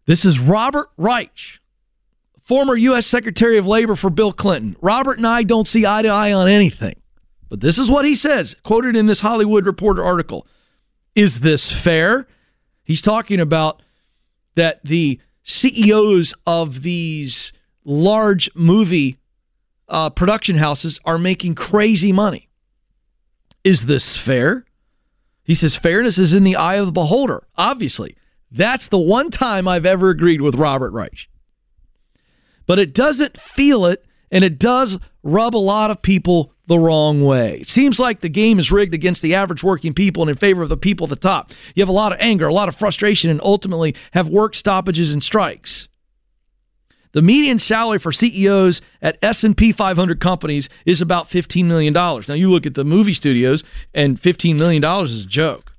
This 0.07 0.25
is 0.25 0.39
Robert 0.39 0.91
Reich, 0.97 1.61
former 2.41 2.77
U.S. 2.77 3.07
Secretary 3.07 3.57
of 3.57 3.67
Labor 3.67 3.97
for 3.97 4.11
Bill 4.11 4.33
Clinton. 4.33 4.77
Robert 4.81 5.17
and 5.17 5.27
I 5.27 5.43
don't 5.43 5.67
see 5.67 5.87
eye 5.87 6.03
to 6.03 6.09
eye 6.09 6.33
on 6.33 6.47
anything, 6.47 6.97
but 7.49 7.61
this 7.61 7.79
is 7.79 7.89
what 7.89 8.05
he 8.05 8.15
says, 8.15 8.55
quoted 8.63 8.97
in 8.97 9.07
this 9.07 9.21
Hollywood 9.21 9.65
Reporter 9.65 10.05
article. 10.05 10.47
Is 11.15 11.41
this 11.41 11.71
fair? 11.71 12.27
He's 12.83 13.03
talking 13.03 13.41
about 13.41 13.83
that 14.55 14.85
the 14.85 15.21
CEOs 15.43 16.35
of 16.47 16.83
these 16.83 17.53
large 17.85 18.51
movie 18.55 19.19
uh, 19.89 20.11
production 20.11 20.57
houses 20.57 20.99
are 21.05 21.19
making 21.19 21.55
crazy 21.55 22.13
money. 22.13 22.49
Is 23.63 23.87
this 23.87 24.17
fair? 24.17 24.65
He 25.43 25.55
says 25.55 25.77
fairness 25.77 26.19
is 26.19 26.33
in 26.33 26.45
the 26.45 26.57
eye 26.57 26.77
of 26.77 26.87
the 26.87 26.93
beholder. 26.93 27.47
Obviously, 27.57 28.17
that's 28.51 28.89
the 28.89 28.99
one 28.99 29.31
time 29.31 29.69
I've 29.69 29.87
ever 29.87 30.11
agreed 30.11 30.41
with 30.41 30.55
Robert 30.55 30.93
Reich. 30.93 31.29
But 32.67 32.79
it 32.79 32.95
doesn't 32.95 33.39
feel 33.39 33.85
it, 33.85 34.05
and 34.31 34.45
it 34.45 34.59
does 34.59 34.99
rub 35.23 35.55
a 35.55 35.59
lot 35.59 35.91
of 35.91 36.03
people 36.03 36.53
the 36.67 36.79
wrong 36.79 37.25
way. 37.25 37.59
It 37.61 37.69
seems 37.69 37.99
like 37.99 38.21
the 38.21 38.29
game 38.29 38.59
is 38.59 38.73
rigged 38.73 38.95
against 38.95 39.23
the 39.23 39.35
average 39.35 39.63
working 39.63 39.93
people 39.93 40.23
and 40.23 40.31
in 40.31 40.37
favor 40.37 40.63
of 40.63 40.69
the 40.69 40.77
people 40.77 41.05
at 41.05 41.11
the 41.11 41.17
top. 41.17 41.51
You 41.75 41.83
have 41.83 41.89
a 41.89 41.93
lot 41.93 42.13
of 42.13 42.19
anger, 42.21 42.47
a 42.47 42.55
lot 42.55 42.69
of 42.69 42.77
frustration, 42.77 43.31
and 43.31 43.41
ultimately 43.43 43.95
have 44.13 44.29
work 44.29 44.55
stoppages 44.55 45.13
and 45.13 45.23
strikes. 45.23 45.89
The 47.13 47.23
median 47.23 47.61
salary 47.61 48.01
for 48.01 48.11
CEOs 48.11 48.81
at 49.01 49.19
S&P 49.23 49.71
500 49.71 50.21
companies 50.21 50.69
is 50.85 51.01
about 51.01 51.27
$15 51.29 51.65
million. 51.65 51.93
Now 51.93 52.35
you 52.35 52.51
look 52.51 52.67
at 52.67 52.75
the 52.75 52.85
movie 52.85 53.15
studios 53.15 53.63
and 53.95 54.21
$15 54.21 54.57
million 54.57 54.83
is 55.05 55.25
a 55.25 55.27
joke. 55.27 55.75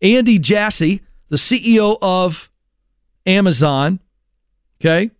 Andy 0.00 0.38
Jassy, 0.38 1.02
the 1.28 1.36
CEO 1.36 1.98
of 2.00 2.50
Amazon, 3.26 4.00
okay? 4.80 5.10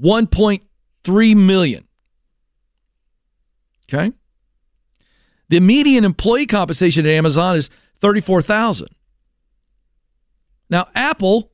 1.3 0.00 1.36
million. 1.36 1.86
Okay? 3.88 4.12
The 5.48 5.60
median 5.60 6.04
employee 6.04 6.46
compensation 6.46 7.06
at 7.06 7.10
Amazon 7.10 7.56
is 7.56 7.70
34,000. 8.00 8.88
Now 10.68 10.88
Apple 10.94 11.52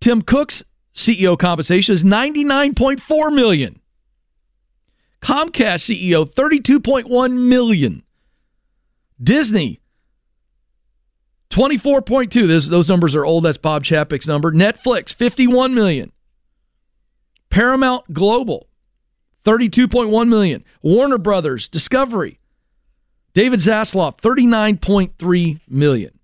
Tim 0.00 0.22
Cook's 0.22 0.62
CEO 0.94 1.38
compensation 1.38 1.94
is 1.94 2.04
99.4 2.04 3.34
million. 3.34 3.80
Comcast 5.20 5.88
CEO 5.88 6.28
32.1 6.28 7.32
million. 7.32 8.02
Disney 9.20 9.80
24.2. 11.50 12.46
This, 12.46 12.68
those 12.68 12.88
numbers 12.88 13.16
are 13.16 13.24
old. 13.24 13.44
That's 13.44 13.58
Bob 13.58 13.82
Chapek's 13.84 14.26
number. 14.26 14.52
Netflix 14.52 15.12
51 15.12 15.74
million. 15.74 16.12
Paramount 17.50 18.12
Global 18.12 18.68
32.1 19.44 20.28
million. 20.28 20.64
Warner 20.82 21.18
Brothers 21.18 21.68
Discovery 21.68 22.38
David 23.34 23.60
Zaslav 23.60 24.18
39.3 24.18 25.60
million. 25.68 26.18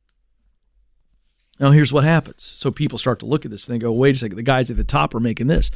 Now, 1.60 1.70
here's 1.70 1.92
what 1.92 2.04
happens. 2.04 2.42
So 2.42 2.70
people 2.70 2.98
start 2.98 3.20
to 3.20 3.26
look 3.26 3.44
at 3.44 3.50
this 3.50 3.68
and 3.68 3.74
they 3.74 3.78
go, 3.78 3.92
wait 3.92 4.16
a 4.16 4.18
second, 4.18 4.36
the 4.36 4.42
guys 4.42 4.70
at 4.70 4.76
the 4.76 4.84
top 4.84 5.14
are 5.14 5.20
making 5.20 5.46
this. 5.46 5.70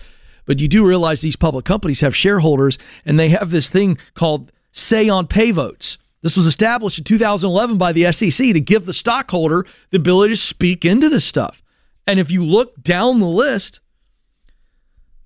But 0.45 0.61
you 0.61 0.67
do 0.67 0.87
realize 0.87 1.21
these 1.21 1.37
public 1.37 1.65
companies 1.65 2.01
have 2.01 2.17
shareholders 2.17 2.79
and 3.05 3.19
they 3.19 3.29
have 3.29 3.51
this 3.51 3.71
thing 3.71 3.99
called 4.15 4.51
say 4.73 5.09
on 5.09 5.27
pay 5.27 5.51
votes. 5.51 5.99
This 6.23 6.37
was 6.37 6.47
established 6.47 6.99
in 6.99 7.05
2011 7.05 7.79
by 7.79 7.93
the 7.93 8.11
SEC 8.13 8.53
to 8.53 8.61
give 8.61 8.87
the 8.87 8.93
stockholder 8.93 9.65
the 9.91 9.99
ability 9.99 10.35
to 10.35 10.41
speak 10.41 10.85
into 10.85 11.09
this 11.09 11.25
stuff. 11.25 11.63
And 12.07 12.19
if 12.19 12.31
you 12.31 12.45
look 12.45 12.83
down 12.83 13.21
the 13.21 13.27
list, 13.27 13.81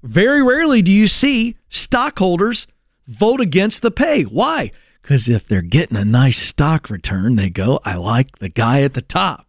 very 0.02 0.42
rarely 0.42 0.82
do 0.82 0.90
you 0.90 1.06
see 1.06 1.56
stockholders 1.68 2.66
vote 3.06 3.40
against 3.40 3.82
the 3.82 3.90
pay. 3.90 4.22
Why? 4.22 4.72
Because 5.00 5.28
if 5.28 5.46
they're 5.46 5.62
getting 5.62 5.96
a 5.96 6.04
nice 6.04 6.38
stock 6.38 6.90
return, 6.90 7.36
they 7.36 7.50
go, 7.50 7.80
I 7.84 7.96
like 7.96 8.38
the 8.38 8.48
guy 8.48 8.82
at 8.82 8.94
the 8.94 9.02
top. 9.02 9.46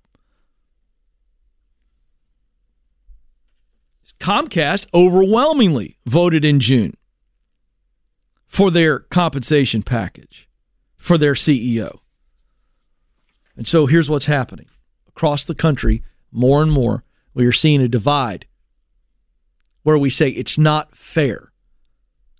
Comcast 4.19 4.87
overwhelmingly 4.93 5.97
voted 6.05 6.45
in 6.45 6.59
June 6.59 6.95
for 8.47 8.71
their 8.71 8.99
compensation 8.99 9.83
package 9.83 10.47
for 10.97 11.17
their 11.17 11.33
CEO. 11.33 11.99
And 13.57 13.67
so 13.67 13.85
here's 13.85 14.09
what's 14.09 14.27
happening 14.27 14.67
across 15.07 15.43
the 15.43 15.55
country, 15.55 16.03
more 16.31 16.63
and 16.63 16.71
more, 16.71 17.03
we 17.33 17.45
are 17.45 17.51
seeing 17.51 17.81
a 17.81 17.87
divide 17.87 18.45
where 19.83 19.97
we 19.97 20.09
say 20.09 20.29
it's 20.29 20.57
not 20.57 20.95
fair. 20.97 21.51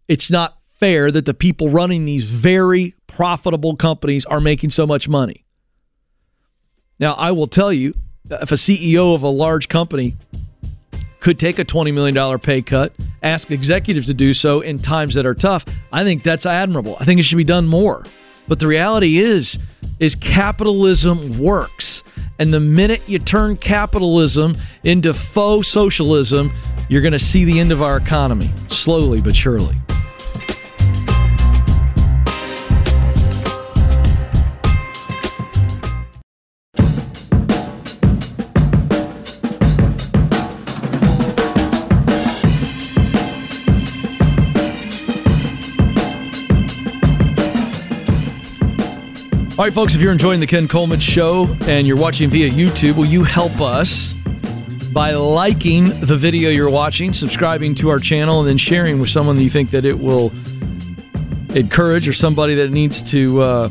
It's 0.07 0.31
not 0.31 0.57
fair 0.79 1.11
that 1.11 1.25
the 1.25 1.33
people 1.33 1.69
running 1.69 2.05
these 2.05 2.25
very 2.25 2.95
profitable 3.07 3.75
companies 3.75 4.25
are 4.25 4.41
making 4.41 4.71
so 4.71 4.87
much 4.87 5.07
money. 5.07 5.45
Now, 6.99 7.13
I 7.13 7.31
will 7.31 7.47
tell 7.47 7.71
you 7.71 7.93
if 8.29 8.51
a 8.51 8.55
CEO 8.55 9.13
of 9.13 9.23
a 9.23 9.29
large 9.29 9.69
company 9.69 10.15
could 11.19 11.39
take 11.39 11.57
a 11.57 11.65
$20 11.65 11.93
million 11.93 12.39
pay 12.39 12.61
cut, 12.61 12.93
ask 13.21 13.49
executives 13.49 14.07
to 14.07 14.13
do 14.13 14.33
so 14.33 14.59
in 14.59 14.77
times 14.77 15.13
that 15.13 15.25
are 15.25 15.33
tough. 15.33 15.65
I 15.91 16.03
think 16.03 16.23
that's 16.23 16.45
admirable. 16.45 16.97
I 16.99 17.05
think 17.05 17.19
it 17.19 17.23
should 17.23 17.37
be 17.37 17.45
done 17.45 17.65
more. 17.65 18.03
But 18.47 18.59
the 18.59 18.67
reality 18.67 19.17
is 19.17 19.57
is 19.99 20.15
capitalism 20.15 21.37
works. 21.39 22.03
And 22.39 22.53
the 22.53 22.59
minute 22.59 23.01
you 23.07 23.19
turn 23.19 23.57
capitalism 23.57 24.55
into 24.83 25.13
faux 25.13 25.67
socialism, 25.67 26.51
you're 26.89 27.01
going 27.01 27.13
to 27.13 27.19
see 27.19 27.45
the 27.45 27.59
end 27.59 27.71
of 27.71 27.81
our 27.81 27.97
economy, 27.97 28.49
slowly 28.69 29.21
but 29.21 29.35
surely. 29.35 29.75
All 49.55 49.63
right, 49.63 49.71
folks, 49.71 49.93
if 49.93 50.01
you're 50.01 50.11
enjoying 50.11 50.39
the 50.39 50.47
Ken 50.47 50.67
Coleman 50.67 50.99
Show 50.99 51.45
and 51.67 51.85
you're 51.85 51.95
watching 51.95 52.27
via 52.31 52.49
YouTube, 52.49 52.95
will 52.95 53.05
you 53.05 53.23
help 53.23 53.61
us 53.61 54.13
by 54.91 55.11
liking 55.11 55.99
the 55.99 56.17
video 56.17 56.49
you're 56.49 56.71
watching, 56.71 57.13
subscribing 57.13 57.75
to 57.75 57.89
our 57.89 57.99
channel, 57.99 58.39
and 58.39 58.49
then 58.49 58.57
sharing 58.57 58.97
with 58.97 59.11
someone 59.11 59.35
that 59.35 59.43
you 59.43 59.51
think 59.51 59.69
that 59.69 59.85
it 59.85 59.99
will 59.99 60.31
encourage 61.55 62.07
or 62.07 62.13
somebody 62.13 62.55
that 62.55 62.71
needs 62.71 63.03
to 63.03 63.41
uh, 63.43 63.69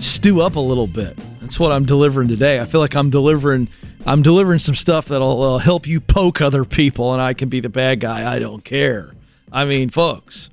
stew 0.00 0.40
up 0.40 0.56
a 0.56 0.60
little 0.60 0.88
bit. 0.88 1.16
That's 1.40 1.60
what 1.60 1.70
I'm 1.70 1.84
delivering 1.84 2.26
today. 2.26 2.58
I 2.58 2.64
feel 2.64 2.80
like 2.80 2.96
I'm 2.96 3.08
delivering 3.08 3.68
I'm 4.04 4.20
delivering 4.20 4.58
some 4.58 4.74
stuff 4.74 5.06
that'll 5.06 5.42
uh, 5.44 5.58
help 5.58 5.86
you 5.86 6.00
poke 6.00 6.40
other 6.40 6.64
people, 6.64 7.12
and 7.12 7.22
I 7.22 7.34
can 7.34 7.48
be 7.48 7.60
the 7.60 7.68
bad 7.68 8.00
guy. 8.00 8.28
I 8.34 8.40
don't 8.40 8.64
care. 8.64 9.12
I 9.52 9.64
mean, 9.64 9.90
folks, 9.90 10.50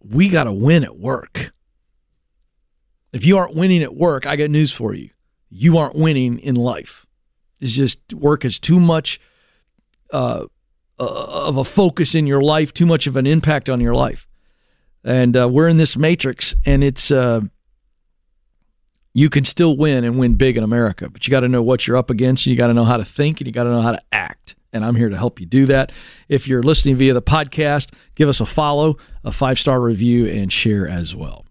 we 0.00 0.28
got 0.28 0.44
to 0.44 0.52
win 0.52 0.84
at 0.84 0.96
work. 0.96 1.52
If 3.12 3.24
you 3.26 3.36
aren't 3.36 3.54
winning 3.54 3.82
at 3.82 3.94
work, 3.94 4.26
I 4.26 4.36
got 4.36 4.50
news 4.50 4.72
for 4.72 4.94
you. 4.94 5.10
You 5.50 5.76
aren't 5.78 5.94
winning 5.94 6.38
in 6.38 6.54
life. 6.54 7.06
It's 7.60 7.74
just 7.74 8.00
work 8.14 8.44
is 8.44 8.58
too 8.58 8.80
much 8.80 9.20
uh, 10.12 10.46
uh, 10.98 11.04
of 11.04 11.58
a 11.58 11.64
focus 11.64 12.14
in 12.14 12.26
your 12.26 12.40
life, 12.40 12.72
too 12.72 12.86
much 12.86 13.06
of 13.06 13.16
an 13.16 13.26
impact 13.26 13.68
on 13.68 13.80
your 13.80 13.94
life. 13.94 14.26
And 15.04 15.36
uh, 15.36 15.48
we're 15.48 15.68
in 15.68 15.76
this 15.76 15.96
matrix, 15.96 16.54
and 16.64 16.82
it's 16.82 17.10
uh, 17.10 17.40
you 19.14 19.28
can 19.28 19.44
still 19.44 19.76
win 19.76 20.04
and 20.04 20.18
win 20.18 20.34
big 20.34 20.56
in 20.56 20.64
America, 20.64 21.10
but 21.10 21.26
you 21.26 21.30
got 21.30 21.40
to 21.40 21.48
know 21.48 21.62
what 21.62 21.86
you're 21.86 21.96
up 21.96 22.08
against, 22.08 22.46
and 22.46 22.52
you 22.52 22.56
got 22.56 22.68
to 22.68 22.74
know 22.74 22.84
how 22.84 22.96
to 22.96 23.04
think, 23.04 23.40
and 23.40 23.46
you 23.46 23.52
got 23.52 23.64
to 23.64 23.70
know 23.70 23.82
how 23.82 23.92
to 23.92 24.02
act. 24.12 24.54
And 24.72 24.84
I'm 24.84 24.94
here 24.94 25.10
to 25.10 25.16
help 25.16 25.38
you 25.38 25.46
do 25.46 25.66
that. 25.66 25.92
If 26.28 26.48
you're 26.48 26.62
listening 26.62 26.96
via 26.96 27.12
the 27.12 27.20
podcast, 27.20 27.92
give 28.14 28.28
us 28.28 28.40
a 28.40 28.46
follow, 28.46 28.96
a 29.22 29.32
five 29.32 29.58
star 29.58 29.80
review, 29.80 30.26
and 30.26 30.52
share 30.52 30.88
as 30.88 31.14
well. 31.14 31.41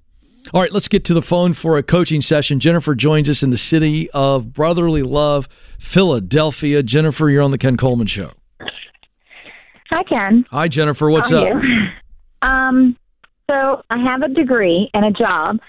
All 0.54 0.60
right, 0.62 0.72
let's 0.74 0.90
get 0.90 1.06
to 1.06 1.14
the 1.14 1.22
phone 1.22 1.54
for 1.54 1.78
a 1.78 1.84
coaching 1.84 2.20
session. 2.20 2.60
Jennifer 2.60 2.94
joins 2.94 3.30
us 3.30 3.42
in 3.42 3.52
the 3.52 3.58
city 3.58 4.10
of 4.12 4.52
brotherly 4.52 5.02
love, 5.02 5.48
Philadelphia. 5.80 6.84
Jennifer, 6.84 7.30
you're 7.30 7.42
on 7.42 7.52
the 7.52 7.58
Ken 7.58 7.78
Coleman 7.78 8.08
Show. 8.08 8.32
Hi, 9.92 10.04
Ken. 10.04 10.46
Hi, 10.52 10.68
Jennifer. 10.68 11.10
What's 11.10 11.30
How 11.30 11.46
up? 11.46 11.64
you? 11.64 11.86
Um, 12.44 12.98
so 13.52 13.84
I 13.92 14.00
have 14.00 14.24
a 14.24 14.28
degree 14.28 14.90
and 14.96 15.06
a 15.06 15.12
job 15.12 15.60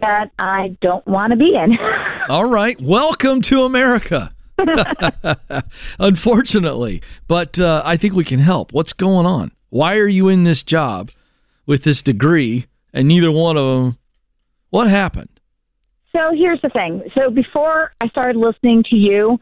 that 0.00 0.30
I 0.38 0.74
don't 0.80 1.06
want 1.06 1.32
to 1.32 1.36
be 1.36 1.54
in. 1.54 1.76
All 2.30 2.46
right, 2.46 2.80
welcome 2.80 3.42
to 3.42 3.64
America. 3.64 4.34
Unfortunately, 5.98 7.02
but 7.28 7.60
uh, 7.60 7.82
I 7.84 7.98
think 7.98 8.14
we 8.14 8.24
can 8.24 8.38
help. 8.38 8.72
What's 8.72 8.94
going 8.94 9.26
on? 9.26 9.52
Why 9.68 9.98
are 9.98 10.08
you 10.08 10.30
in 10.30 10.44
this 10.44 10.62
job 10.62 11.10
with 11.66 11.84
this 11.84 12.00
degree 12.00 12.64
and 12.94 13.06
neither 13.06 13.30
one 13.30 13.58
of 13.58 13.66
them? 13.66 13.98
What 14.74 14.88
happened? 14.90 15.28
so 16.16 16.30
here's 16.32 16.60
the 16.62 16.68
thing. 16.68 17.02
So 17.18 17.28
before 17.30 17.92
I 18.00 18.08
started 18.08 18.36
listening 18.36 18.84
to 18.90 18.96
you, 18.96 19.38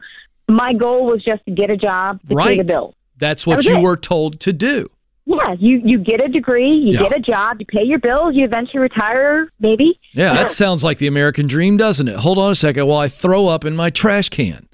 my 0.47 0.73
goal 0.73 1.05
was 1.05 1.23
just 1.23 1.43
to 1.45 1.51
get 1.51 1.69
a 1.69 1.77
job 1.77 2.19
to 2.21 2.27
pay 2.29 2.35
Right. 2.35 2.57
the 2.57 2.63
bills. 2.63 2.95
That's 3.17 3.45
what 3.47 3.57
That 3.57 3.65
you 3.65 3.77
it. 3.77 3.81
were 3.81 3.95
told 3.97 4.39
to 4.41 4.51
do. 4.53 4.87
Yeah, 5.25 5.55
you 5.59 5.81
you 5.85 5.97
get 5.99 6.23
a 6.23 6.27
degree, 6.27 6.69
you 6.71 6.93
Yeah. 6.93 7.03
get 7.09 7.17
a 7.17 7.19
job, 7.21 7.57
you 7.59 7.65
pay 7.65 7.83
your 7.83 7.99
bills, 7.99 8.35
you 8.35 8.43
eventually 8.43 8.79
retire, 8.81 9.47
maybe. 9.59 9.99
Yeah, 10.13 10.33
that 10.33 10.49
sounds 10.49 10.83
like 10.83 10.97
the 10.97 11.07
American 11.07 11.47
dream, 11.47 11.77
doesn't 11.77 12.07
it? 12.07 12.17
Hold 12.17 12.37
on 12.39 12.51
a 12.51 12.55
second 12.55 12.85
while 12.87 12.99
I 12.99 13.07
throw 13.07 13.47
up 13.47 13.63
in 13.65 13.75
my 13.75 13.89
trash 13.89 14.29
can. 14.29 14.67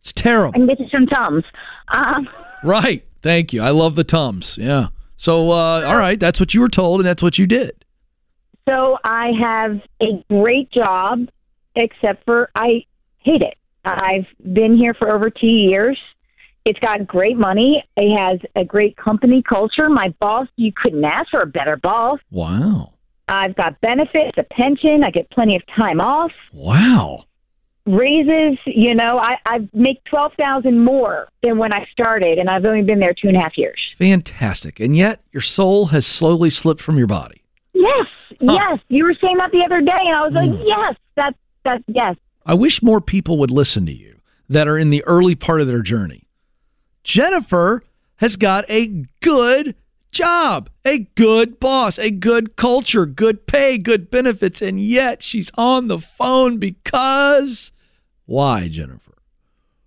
It's 0.00 0.12
terrible. 0.12 0.58
And 0.60 0.68
get 0.68 0.80
you 0.80 0.88
some 0.94 1.06
tums. 1.06 1.44
Um, 1.88 2.28
Right. 2.64 3.04
Thank 3.22 3.52
you. 3.52 3.62
I 3.62 3.70
love 3.70 3.94
the 3.94 4.04
Tums. 4.04 4.58
Yeah. 4.60 4.88
So, 5.16 5.50
uh, 5.52 5.84
all 5.86 5.96
right, 5.98 6.18
that's 6.18 6.40
what 6.40 6.54
you 6.54 6.60
were 6.60 6.68
told, 6.68 7.00
and 7.00 7.06
that's 7.06 7.22
what 7.22 7.38
you 7.38 7.46
did. 7.46 7.81
So 8.68 8.98
I 9.04 9.32
have 9.40 9.80
a 10.00 10.24
great 10.30 10.70
job, 10.70 11.28
except 11.74 12.24
for 12.24 12.50
I 12.54 12.84
hate 13.18 13.42
it. 13.42 13.56
I've 13.84 14.26
been 14.52 14.76
here 14.76 14.94
for 14.94 15.12
over 15.14 15.30
two 15.30 15.46
years. 15.52 15.98
It's 16.64 16.78
got 16.78 17.06
great 17.08 17.36
money. 17.36 17.82
It 17.96 18.16
has 18.16 18.38
a 18.54 18.64
great 18.64 18.96
company 18.96 19.42
culture. 19.42 19.88
My 19.88 20.14
boss, 20.20 20.46
you 20.56 20.72
couldn't 20.72 21.04
ask 21.04 21.28
for 21.30 21.40
a 21.40 21.46
better 21.46 21.76
boss. 21.76 22.20
Wow. 22.30 22.92
I've 23.26 23.56
got 23.56 23.80
benefits, 23.80 24.38
a 24.38 24.44
pension. 24.44 25.02
I 25.02 25.10
get 25.10 25.28
plenty 25.30 25.56
of 25.56 25.62
time 25.76 26.00
off, 26.00 26.30
Wow. 26.52 27.24
raises. 27.86 28.58
You 28.66 28.94
know, 28.94 29.18
I, 29.18 29.38
I 29.46 29.68
make 29.72 30.04
twelve 30.04 30.32
thousand 30.38 30.84
more 30.84 31.28
than 31.42 31.58
when 31.58 31.72
I 31.72 31.86
started, 31.90 32.38
and 32.38 32.48
I've 32.48 32.64
only 32.64 32.82
been 32.82 33.00
there 33.00 33.14
two 33.14 33.26
and 33.28 33.36
a 33.36 33.40
half 33.40 33.56
years. 33.58 33.80
Fantastic. 33.96 34.78
And 34.78 34.96
yet, 34.96 35.20
your 35.32 35.40
soul 35.40 35.86
has 35.86 36.06
slowly 36.06 36.50
slipped 36.50 36.80
from 36.80 36.96
your 36.98 37.06
body. 37.08 37.41
Yes, 37.82 38.06
Huh. 38.40 38.52
yes. 38.54 38.78
You 38.88 39.04
were 39.04 39.14
saying 39.22 39.36
that 39.38 39.50
the 39.52 39.64
other 39.64 39.80
day, 39.80 39.92
and 39.98 40.14
I 40.16 40.26
was 40.26 40.32
like, 40.32 40.50
yes, 40.66 40.94
that's 41.16 41.36
that's 41.64 41.84
yes. 41.86 42.16
I 42.46 42.54
wish 42.54 42.82
more 42.82 43.00
people 43.00 43.38
would 43.38 43.50
listen 43.50 43.86
to 43.86 43.92
you 43.92 44.16
that 44.48 44.66
are 44.68 44.78
in 44.78 44.90
the 44.90 45.04
early 45.04 45.34
part 45.34 45.60
of 45.60 45.66
their 45.68 45.82
journey. 45.82 46.26
Jennifer 47.04 47.82
has 48.16 48.36
got 48.36 48.64
a 48.68 49.04
good 49.20 49.74
job, 50.10 50.70
a 50.84 51.00
good 51.16 51.58
boss, 51.60 51.98
a 51.98 52.10
good 52.10 52.56
culture, 52.56 53.06
good 53.06 53.46
pay, 53.46 53.78
good 53.78 54.10
benefits, 54.10 54.60
and 54.62 54.78
yet 54.80 55.22
she's 55.22 55.50
on 55.56 55.88
the 55.88 55.98
phone 55.98 56.58
because 56.58 57.72
why, 58.26 58.68
Jennifer? 58.68 59.14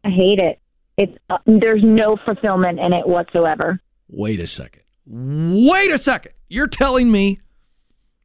I 0.03 0.09
hate 0.09 0.39
it. 0.39 0.59
It's 0.97 1.17
uh, 1.29 1.37
there's 1.45 1.83
no 1.83 2.17
fulfillment 2.25 2.79
in 2.79 2.93
it 2.93 3.07
whatsoever. 3.07 3.79
Wait 4.09 4.39
a 4.39 4.47
second. 4.47 4.83
Wait 5.07 5.91
a 5.91 5.97
second. 5.97 6.31
You're 6.47 6.67
telling 6.67 7.11
me 7.11 7.39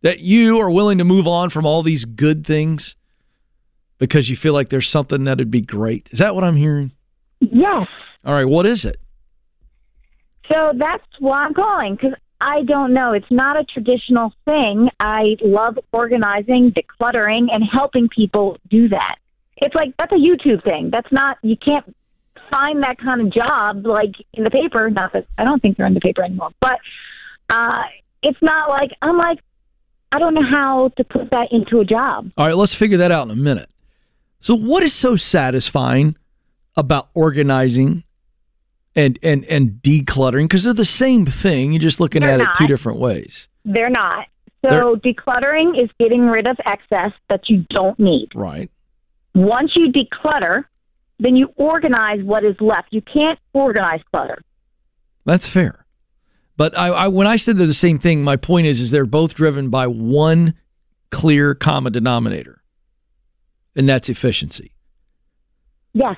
that 0.03 0.21
you 0.21 0.59
are 0.61 0.71
willing 0.71 0.99
to 0.99 1.05
move 1.05 1.27
on 1.27 1.51
from 1.51 1.67
all 1.67 1.83
these 1.83 2.05
good 2.05 2.47
things 2.47 2.97
because 3.99 4.31
you 4.31 4.37
feel 4.37 4.55
like 4.55 4.71
there's 4.71 4.89
something 4.89 5.25
that'd 5.25 5.51
be 5.51 5.61
great. 5.61 6.09
Is 6.13 6.19
that 6.19 6.35
what 6.35 6.45
I'm 6.45 6.57
hearing? 6.57 6.93
Yes. 7.41 7.87
All 8.25 8.35
right, 8.35 8.47
what 8.47 8.67
is 8.67 8.85
it? 8.85 8.97
So 10.51 10.73
that's 10.77 11.05
why 11.19 11.45
I'm 11.45 11.55
calling 11.55 11.95
because 11.95 12.15
I 12.41 12.63
don't 12.63 12.93
know. 12.93 13.13
It's 13.13 13.31
not 13.31 13.59
a 13.59 13.65
traditional 13.65 14.33
thing. 14.45 14.89
I 14.99 15.37
love 15.43 15.79
organizing, 15.93 16.73
decluttering, 16.73 17.49
and 17.53 17.63
helping 17.71 18.09
people 18.09 18.57
do 18.69 18.89
that. 18.89 19.17
It's 19.59 19.75
like 19.75 19.95
that's 19.99 20.13
a 20.13 20.17
YouTube 20.17 20.65
thing. 20.65 20.91
That's 20.91 21.11
not 21.13 21.39
you 21.43 21.57
can't 21.57 21.95
find 22.51 22.83
that 22.83 22.99
kind 22.99 23.21
of 23.21 23.33
job 23.33 23.87
like 23.87 24.15
in 24.33 24.45
the 24.45 24.51
paper. 24.51 24.91
Not 24.91 25.13
that 25.13 25.27
I 25.37 25.45
don't 25.45 25.61
think 25.61 25.77
they're 25.77 25.87
in 25.87 25.95
the 25.95 26.01
paper 26.01 26.23
anymore, 26.25 26.51
but 26.61 26.79
uh, 27.51 27.83
it's 28.23 28.41
not 28.41 28.71
like 28.71 28.91
I'm 29.03 29.19
like 29.19 29.39
I 30.13 30.19
don't 30.19 30.35
know 30.35 30.45
how 30.49 30.89
to 30.97 31.05
put 31.05 31.31
that 31.31 31.49
into 31.53 31.81
a 31.81 31.85
job. 31.85 32.31
All 32.37 32.47
right, 32.47 32.57
let's 32.57 32.75
figure 32.75 32.99
that 32.99 33.13
out 33.13 33.27
in 33.27 33.31
a 33.31 33.37
minute. 33.37 33.71
So, 34.41 34.55
what 34.55 34.83
is 34.83 34.93
so 34.93 35.17
satisfying 35.17 36.17
about 36.77 37.09
organizing 37.15 38.05
and 38.97 39.19
and 39.23 39.45
and 39.45 39.81
decluttering? 39.83 40.45
Because 40.45 40.65
they're 40.65 40.73
the 40.73 40.85
same 40.85 41.27
thing. 41.27 41.73
You're 41.73 41.81
just 41.81 42.01
looking 42.01 42.23
They're 42.23 42.33
at 42.33 42.41
it 42.41 42.49
two 42.57 42.67
different 42.67 42.99
ways, 42.99 43.49
They're 43.65 43.91
not. 43.91 44.27
So 44.63 44.97
decluttering 44.97 45.83
is 45.83 45.89
getting 45.99 46.27
rid 46.27 46.47
of 46.47 46.59
excess 46.67 47.13
that 47.31 47.49
you 47.49 47.65
don't 47.71 47.99
need. 47.99 48.29
right? 48.35 48.71
Once 49.35 49.73
you 49.75 49.91
declutter, 49.91 50.65
then 51.19 51.35
you 51.35 51.51
organize 51.57 52.23
what 52.23 52.45
is 52.45 52.57
left. 52.61 52.89
You 52.91 53.01
can't 53.01 53.39
organize 53.55 54.01
clutter. 54.11 54.43
That's 55.25 55.47
fair. 55.47 55.80
But 56.61 56.77
I, 56.77 56.89
I 56.89 57.09
when 57.09 57.27
I 57.27 57.37
said 57.37 57.57
they're 57.57 57.67
the 57.67 57.73
same 57.73 57.99
thing, 57.99 58.23
my 58.23 58.37
point 58.37 58.67
is 58.67 58.83
is 58.83 58.91
they're 58.91 59.07
both 59.07 59.33
driven 59.33 59.71
by 59.71 59.87
one 59.87 60.53
clear 61.11 61.55
common 61.55 61.91
denominator, 61.91 62.61
and 63.75 63.89
that's 63.89 64.11
efficiency. 64.11 64.75
Yes. 65.95 66.17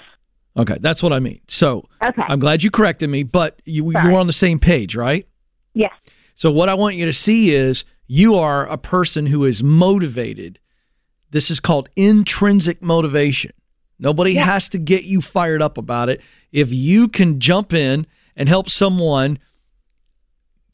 Okay, 0.57 0.79
that's 0.81 1.01
what 1.01 1.13
I 1.13 1.21
mean. 1.21 1.43
So 1.47 1.89
Okay. 2.05 2.23
I'm 2.27 2.41
glad 2.41 2.65
you 2.65 2.73
corrected 2.73 3.09
me, 3.09 3.23
but 3.23 3.63
you 3.65 3.87
you 3.87 3.93
Sorry. 3.93 4.13
were 4.13 4.19
on 4.19 4.27
the 4.27 4.33
same 4.33 4.59
page, 4.59 4.97
right? 4.97 5.29
yes. 5.75 5.93
So 6.35 6.51
what 6.51 6.69
I 6.69 6.75
want 6.75 6.97
you 6.97 7.07
to 7.07 7.13
see 7.13 7.55
is 7.55 7.85
you 8.09 8.35
are 8.35 8.67
a 8.67 8.77
person 8.77 9.27
who 9.27 9.45
is 9.45 9.63
motivated. 9.63 10.59
This 11.31 11.53
is 11.53 11.61
called 11.61 11.89
intrinsic 11.95 12.83
motivation. 12.83 13.53
Nobody 14.01 14.33
Yeah. 14.33 14.47
has 14.47 14.69
to 14.71 14.79
get 14.79 15.05
you 15.05 15.21
fired 15.21 15.63
up 15.63 15.79
about 15.79 16.09
it. 16.09 16.21
If 16.51 16.73
you 16.73 17.07
can 17.07 17.39
jump 17.39 17.73
in 17.73 18.09
and 18.35 18.49
help 18.49 18.69
someone 18.69 19.39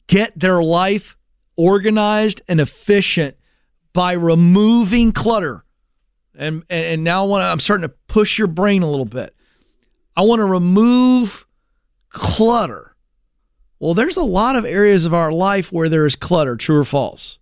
get 0.09 0.37
their 0.37 0.61
life 0.61 1.15
organized 1.55 2.41
and 2.49 2.59
efficient 2.59 3.37
by 3.93 4.13
removing 4.13 5.13
clutter. 5.13 5.63
And 6.35 6.63
and, 6.69 7.03
now 7.03 7.23
I 7.23 7.27
want 7.27 7.43
I'm 7.43 7.59
starting 7.59 7.87
to 7.87 7.93
push 8.07 8.37
your 8.37 8.47
brain 8.47 8.81
a 8.81 8.89
little 8.89 9.05
bit. 9.05 9.33
I 10.17 10.21
want 10.21 10.39
to 10.39 10.45
remove 10.45 11.45
clutter. 12.09 12.95
Well, 13.79 13.93
there's 13.93 14.17
a 14.17 14.23
lot 14.23 14.57
of 14.57 14.65
areas 14.65 15.05
of 15.05 15.13
our 15.13 15.31
life 15.31 15.71
where 15.71 15.87
there 15.87 16.05
is 16.05 16.15
clutter, 16.15 16.57
true 16.57 16.79
or 16.79 16.83
false. 16.83 17.39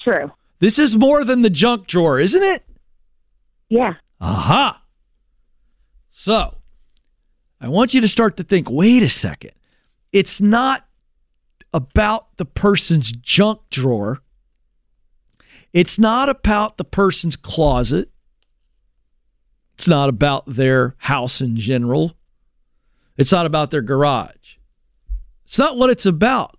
True. 0.00 0.30
This 0.60 0.78
is 0.78 0.96
more 0.96 1.24
than 1.24 1.42
the 1.42 1.50
junk 1.50 1.86
drawer, 1.86 2.18
isn't 2.18 2.42
it? 2.42 2.62
Yeah. 3.68 3.94
Aha. 4.20 4.82
So, 6.10 6.58
I 7.60 7.68
want 7.68 7.92
you 7.92 8.00
to 8.00 8.08
start 8.08 8.36
to 8.36 8.44
think 8.44 8.70
wait 8.70 9.02
a 9.02 9.08
second. 9.08 9.52
It's 10.12 10.40
not 10.40 10.86
about 11.74 12.36
the 12.38 12.46
person's 12.46 13.12
junk 13.12 13.60
drawer, 13.68 14.22
It's 15.74 15.98
not 15.98 16.28
about 16.28 16.78
the 16.78 16.84
person's 16.84 17.34
closet. 17.34 18.08
It's 19.74 19.88
not 19.88 20.08
about 20.08 20.44
their 20.46 20.94
house 20.98 21.40
in 21.40 21.56
general. 21.56 22.16
It's 23.16 23.32
not 23.32 23.44
about 23.44 23.72
their 23.72 23.82
garage. 23.82 24.54
It's 25.42 25.58
not 25.58 25.76
what 25.76 25.90
it's 25.90 26.06
about. 26.06 26.56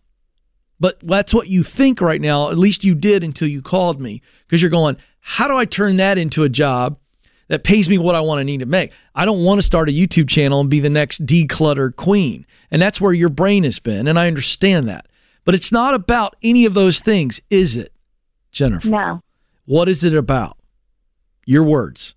But 0.82 1.00
that's 1.00 1.34
what 1.34 1.48
you 1.48 1.64
think 1.64 2.02
right 2.02 2.20
now. 2.20 2.50
At 2.50 2.58
least 2.58 2.84
you 2.84 2.94
did 2.94 3.24
until 3.24 3.48
you 3.48 3.62
called 3.62 4.02
me 4.02 4.22
because 4.46 4.62
you're 4.62 4.70
going, 4.70 4.98
how 5.22 5.48
do 5.48 5.56
I 5.56 5.64
turn 5.64 5.96
that 5.96 6.18
into 6.18 6.44
a 6.44 6.50
job 6.50 7.00
that 7.48 7.64
pays 7.64 7.90
me 7.90 7.98
what 7.98 8.16
I 8.16 8.22
want 8.22 8.40
to 8.40 8.44
need 8.44 8.60
to 8.60 8.66
make? 8.66 8.92
I 9.14 9.26
don't 9.26 9.44
want 9.44 9.60
to 9.60 9.64
start 9.64 9.90
a 9.90 9.92
YouTube 9.92 10.28
channel 10.30 10.60
and 10.60 10.70
be 10.70 10.80
the 10.80 10.90
next 10.90 11.26
decluttered 11.26 11.96
queen. 11.96 12.46
And 12.72 12.82
that's 12.82 13.00
where 13.00 13.14
your 13.14 13.30
brain 13.30 13.64
has 13.64 13.80
been. 13.80 14.08
And 14.08 14.18
I 14.18 14.28
understand 14.28 14.88
that. 14.88 15.08
But 15.44 15.56
it's 15.56 15.72
not 15.72 15.94
about 15.94 16.36
any 16.42 16.66
of 16.66 16.74
those 16.74 17.00
things, 17.00 17.40
is 17.50 17.78
it, 17.78 17.94
Jennifer? 18.52 18.90
No. 18.90 19.22
What 19.66 19.88
is 19.88 20.04
it 20.04 20.16
about? 20.16 20.58
Your 21.46 21.64
words. 21.64 22.16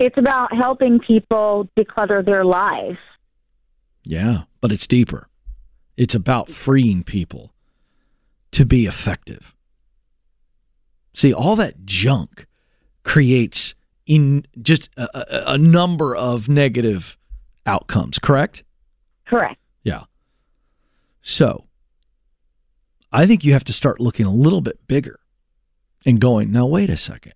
It's 0.00 0.18
about 0.18 0.54
helping 0.54 0.98
people 0.98 1.68
declutter 1.78 2.24
their 2.24 2.44
lives. 2.44 2.98
Yeah, 4.02 4.42
but 4.60 4.72
it's 4.72 4.86
deeper. 4.86 5.28
It's 5.96 6.14
about 6.14 6.48
freeing 6.48 7.04
people 7.04 7.52
to 8.52 8.64
be 8.64 8.86
effective. 8.86 9.54
See, 11.14 11.32
all 11.32 11.54
that 11.56 11.84
junk 11.84 12.46
creates 13.02 13.74
in 14.10 14.44
just 14.60 14.90
a, 14.96 15.52
a, 15.52 15.56
number 15.56 16.16
of 16.16 16.48
negative 16.48 17.16
outcomes, 17.64 18.18
correct? 18.18 18.64
Correct. 19.24 19.60
Yeah. 19.84 20.02
So, 21.22 21.66
I 23.12 23.24
think 23.24 23.44
you 23.44 23.52
have 23.52 23.62
to 23.64 23.72
start 23.72 24.00
looking 24.00 24.26
a 24.26 24.32
little 24.32 24.62
bit 24.62 24.84
bigger 24.88 25.20
and 26.04 26.20
going, 26.20 26.50
now, 26.50 26.66
wait 26.66 26.90
a 26.90 26.96
second. 26.96 27.34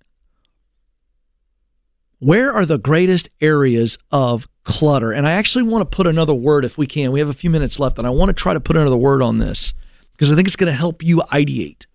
Where 2.18 2.52
are 2.52 2.66
the 2.66 2.78
greatest 2.78 3.28
areas 3.40 3.96
of 4.10 4.48
clutter? 4.64 5.12
And 5.12 5.28
I 5.28 5.30
actually 5.30 5.62
want 5.62 5.88
to 5.88 5.96
put 5.96 6.08
another 6.08 6.34
word 6.34 6.64
if 6.64 6.76
we 6.76 6.88
can. 6.88 7.12
We 7.12 7.20
have 7.20 7.28
a 7.28 7.34
few 7.34 7.50
minutes 7.50 7.78
left, 7.78 7.98
and 7.98 8.06
I 8.06 8.10
want 8.10 8.30
to 8.30 8.34
try 8.34 8.52
to 8.52 8.58
put 8.58 8.74
another 8.74 8.96
word 8.96 9.22
on 9.22 9.38
this 9.38 9.74
because 10.10 10.32
I 10.32 10.34
think 10.34 10.48
it's 10.48 10.56
going 10.56 10.72
to 10.72 10.76
help 10.76 11.04
you 11.04 11.18
ideate. 11.30 11.86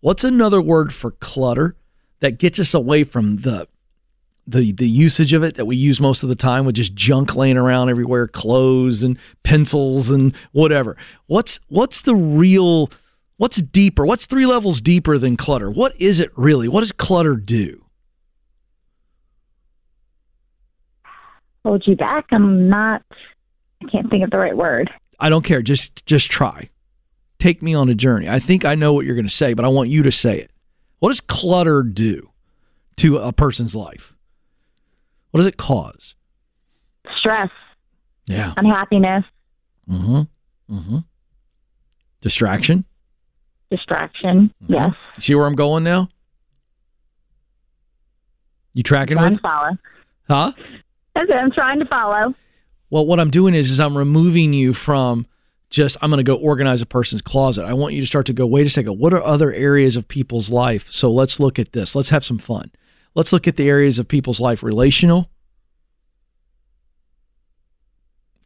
What's 0.00 0.24
another 0.24 0.60
word 0.60 0.92
for 0.92 1.12
clutter 1.12 1.74
that 2.22 2.38
gets 2.38 2.58
us 2.58 2.72
away 2.72 3.04
from 3.04 3.36
the 3.36 3.68
the 4.46 4.72
the 4.72 4.88
usage 4.88 5.32
of 5.32 5.42
it 5.42 5.56
that 5.56 5.66
we 5.66 5.76
use 5.76 6.00
most 6.00 6.22
of 6.22 6.28
the 6.28 6.34
time 6.34 6.64
with 6.64 6.74
just 6.74 6.94
junk 6.94 7.36
laying 7.36 7.56
around 7.56 7.90
everywhere, 7.90 8.26
clothes 8.26 9.02
and 9.02 9.18
pencils 9.42 10.10
and 10.10 10.34
whatever. 10.52 10.96
What's 11.26 11.60
what's 11.68 12.02
the 12.02 12.16
real 12.16 12.90
what's 13.36 13.60
deeper? 13.60 14.06
What's 14.06 14.26
three 14.26 14.46
levels 14.46 14.80
deeper 14.80 15.18
than 15.18 15.36
clutter? 15.36 15.70
What 15.70 16.00
is 16.00 16.18
it 16.18 16.30
really? 16.36 16.66
What 16.66 16.80
does 16.80 16.92
clutter 16.92 17.36
do? 17.36 17.82
hold 21.64 21.86
you 21.86 21.96
back. 21.96 22.26
I'm 22.30 22.68
not. 22.68 23.02
I 23.82 23.90
can't 23.90 24.10
think 24.10 24.24
of 24.24 24.30
the 24.30 24.38
right 24.38 24.56
word. 24.56 24.90
I 25.18 25.28
don't 25.28 25.44
care. 25.44 25.62
Just 25.62 26.04
just 26.06 26.30
try. 26.30 26.68
Take 27.38 27.62
me 27.62 27.74
on 27.74 27.88
a 27.88 27.94
journey. 27.94 28.28
I 28.28 28.38
think 28.38 28.64
I 28.64 28.74
know 28.74 28.92
what 28.92 29.04
you're 29.04 29.16
going 29.16 29.26
to 29.26 29.34
say, 29.34 29.54
but 29.54 29.64
I 29.64 29.68
want 29.68 29.88
you 29.88 30.02
to 30.04 30.12
say 30.12 30.38
it. 30.38 30.50
What 31.02 31.08
does 31.08 31.20
clutter 31.20 31.82
do 31.82 32.30
to 32.98 33.18
a 33.18 33.32
person's 33.32 33.74
life? 33.74 34.14
What 35.32 35.38
does 35.38 35.48
it 35.48 35.56
cause? 35.56 36.14
Stress. 37.18 37.50
Yeah. 38.26 38.54
Unhappiness. 38.56 39.24
Mm-hmm. 39.90 40.72
Mm-hmm. 40.72 40.98
Distraction. 42.20 42.84
Distraction. 43.68 44.54
Mm-hmm. 44.62 44.74
Yes. 44.74 44.92
See 45.18 45.34
where 45.34 45.44
I'm 45.46 45.56
going 45.56 45.82
now? 45.82 46.08
You 48.72 48.84
tracking 48.84 49.16
Trying 49.16 49.32
with? 49.32 49.40
follow. 49.40 49.76
Huh? 50.28 50.52
That's 51.16 51.28
it. 51.28 51.34
I'm 51.34 51.50
trying 51.50 51.80
to 51.80 51.86
follow. 51.86 52.32
Well, 52.90 53.06
what 53.06 53.18
I'm 53.18 53.30
doing 53.30 53.54
is, 53.54 53.72
is 53.72 53.80
I'm 53.80 53.98
removing 53.98 54.52
you 54.52 54.72
from 54.72 55.26
just 55.72 55.96
I'm 56.00 56.10
going 56.10 56.18
to 56.18 56.22
go 56.22 56.36
organize 56.36 56.82
a 56.82 56.86
person's 56.86 57.22
closet. 57.22 57.64
I 57.64 57.72
want 57.72 57.94
you 57.94 58.00
to 58.00 58.06
start 58.06 58.26
to 58.26 58.32
go. 58.32 58.46
Wait 58.46 58.66
a 58.66 58.70
second. 58.70 58.98
What 58.98 59.12
are 59.12 59.22
other 59.22 59.52
areas 59.52 59.96
of 59.96 60.06
people's 60.06 60.50
life? 60.50 60.90
So 60.90 61.10
let's 61.10 61.40
look 61.40 61.58
at 61.58 61.72
this. 61.72 61.96
Let's 61.96 62.10
have 62.10 62.24
some 62.24 62.38
fun. 62.38 62.70
Let's 63.14 63.32
look 63.32 63.48
at 63.48 63.56
the 63.56 63.68
areas 63.68 63.98
of 63.98 64.06
people's 64.06 64.40
life: 64.40 64.62
relational, 64.62 65.30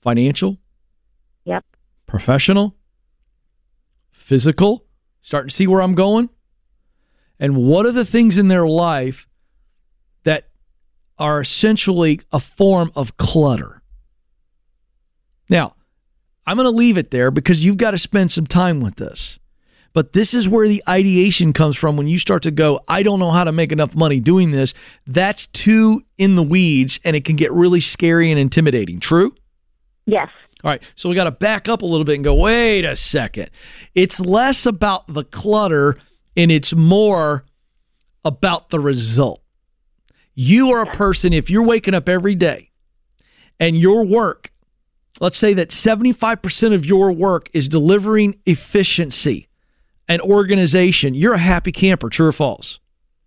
financial, 0.00 0.58
yep, 1.44 1.64
professional, 2.06 2.76
physical. 4.10 4.84
Starting 5.20 5.48
to 5.48 5.54
see 5.54 5.66
where 5.66 5.82
I'm 5.82 5.96
going. 5.96 6.30
And 7.40 7.56
what 7.56 7.84
are 7.84 7.92
the 7.92 8.04
things 8.04 8.38
in 8.38 8.46
their 8.46 8.66
life 8.66 9.26
that 10.22 10.48
are 11.18 11.40
essentially 11.40 12.20
a 12.32 12.40
form 12.40 12.92
of 12.94 13.16
clutter. 13.16 13.75
I'm 16.46 16.56
going 16.56 16.66
to 16.66 16.70
leave 16.70 16.96
it 16.96 17.10
there 17.10 17.30
because 17.30 17.64
you've 17.64 17.76
got 17.76 17.90
to 17.90 17.98
spend 17.98 18.30
some 18.30 18.46
time 18.46 18.80
with 18.80 18.96
this. 18.96 19.38
But 19.92 20.12
this 20.12 20.34
is 20.34 20.46
where 20.46 20.68
the 20.68 20.82
ideation 20.86 21.54
comes 21.54 21.74
from 21.74 21.96
when 21.96 22.06
you 22.06 22.18
start 22.18 22.42
to 22.42 22.50
go, 22.50 22.80
I 22.86 23.02
don't 23.02 23.18
know 23.18 23.30
how 23.30 23.44
to 23.44 23.52
make 23.52 23.72
enough 23.72 23.96
money 23.96 24.20
doing 24.20 24.50
this. 24.50 24.74
That's 25.06 25.46
too 25.46 26.04
in 26.18 26.36
the 26.36 26.42
weeds 26.42 27.00
and 27.02 27.16
it 27.16 27.24
can 27.24 27.36
get 27.36 27.50
really 27.50 27.80
scary 27.80 28.30
and 28.30 28.38
intimidating. 28.38 29.00
True? 29.00 29.34
Yes. 30.04 30.28
All 30.62 30.70
right. 30.70 30.82
So 30.96 31.08
we 31.08 31.14
got 31.14 31.24
to 31.24 31.30
back 31.30 31.66
up 31.68 31.80
a 31.80 31.86
little 31.86 32.04
bit 32.04 32.16
and 32.16 32.24
go, 32.24 32.34
wait 32.34 32.84
a 32.84 32.94
second. 32.94 33.50
It's 33.94 34.20
less 34.20 34.66
about 34.66 35.06
the 35.06 35.24
clutter 35.24 35.96
and 36.36 36.52
it's 36.52 36.74
more 36.74 37.46
about 38.22 38.68
the 38.68 38.80
result. 38.80 39.40
You 40.34 40.72
are 40.72 40.82
a 40.82 40.92
person, 40.92 41.32
if 41.32 41.48
you're 41.48 41.62
waking 41.62 41.94
up 41.94 42.06
every 42.06 42.34
day 42.34 42.70
and 43.58 43.78
your 43.78 44.04
work, 44.04 44.52
let's 45.20 45.38
say 45.38 45.54
that 45.54 45.70
75% 45.70 46.74
of 46.74 46.86
your 46.86 47.12
work 47.12 47.48
is 47.52 47.68
delivering 47.68 48.38
efficiency 48.46 49.48
and 50.08 50.20
organization, 50.22 51.14
you're 51.14 51.34
a 51.34 51.38
happy 51.38 51.72
camper, 51.72 52.08
true 52.08 52.28
or 52.28 52.32
false? 52.32 52.78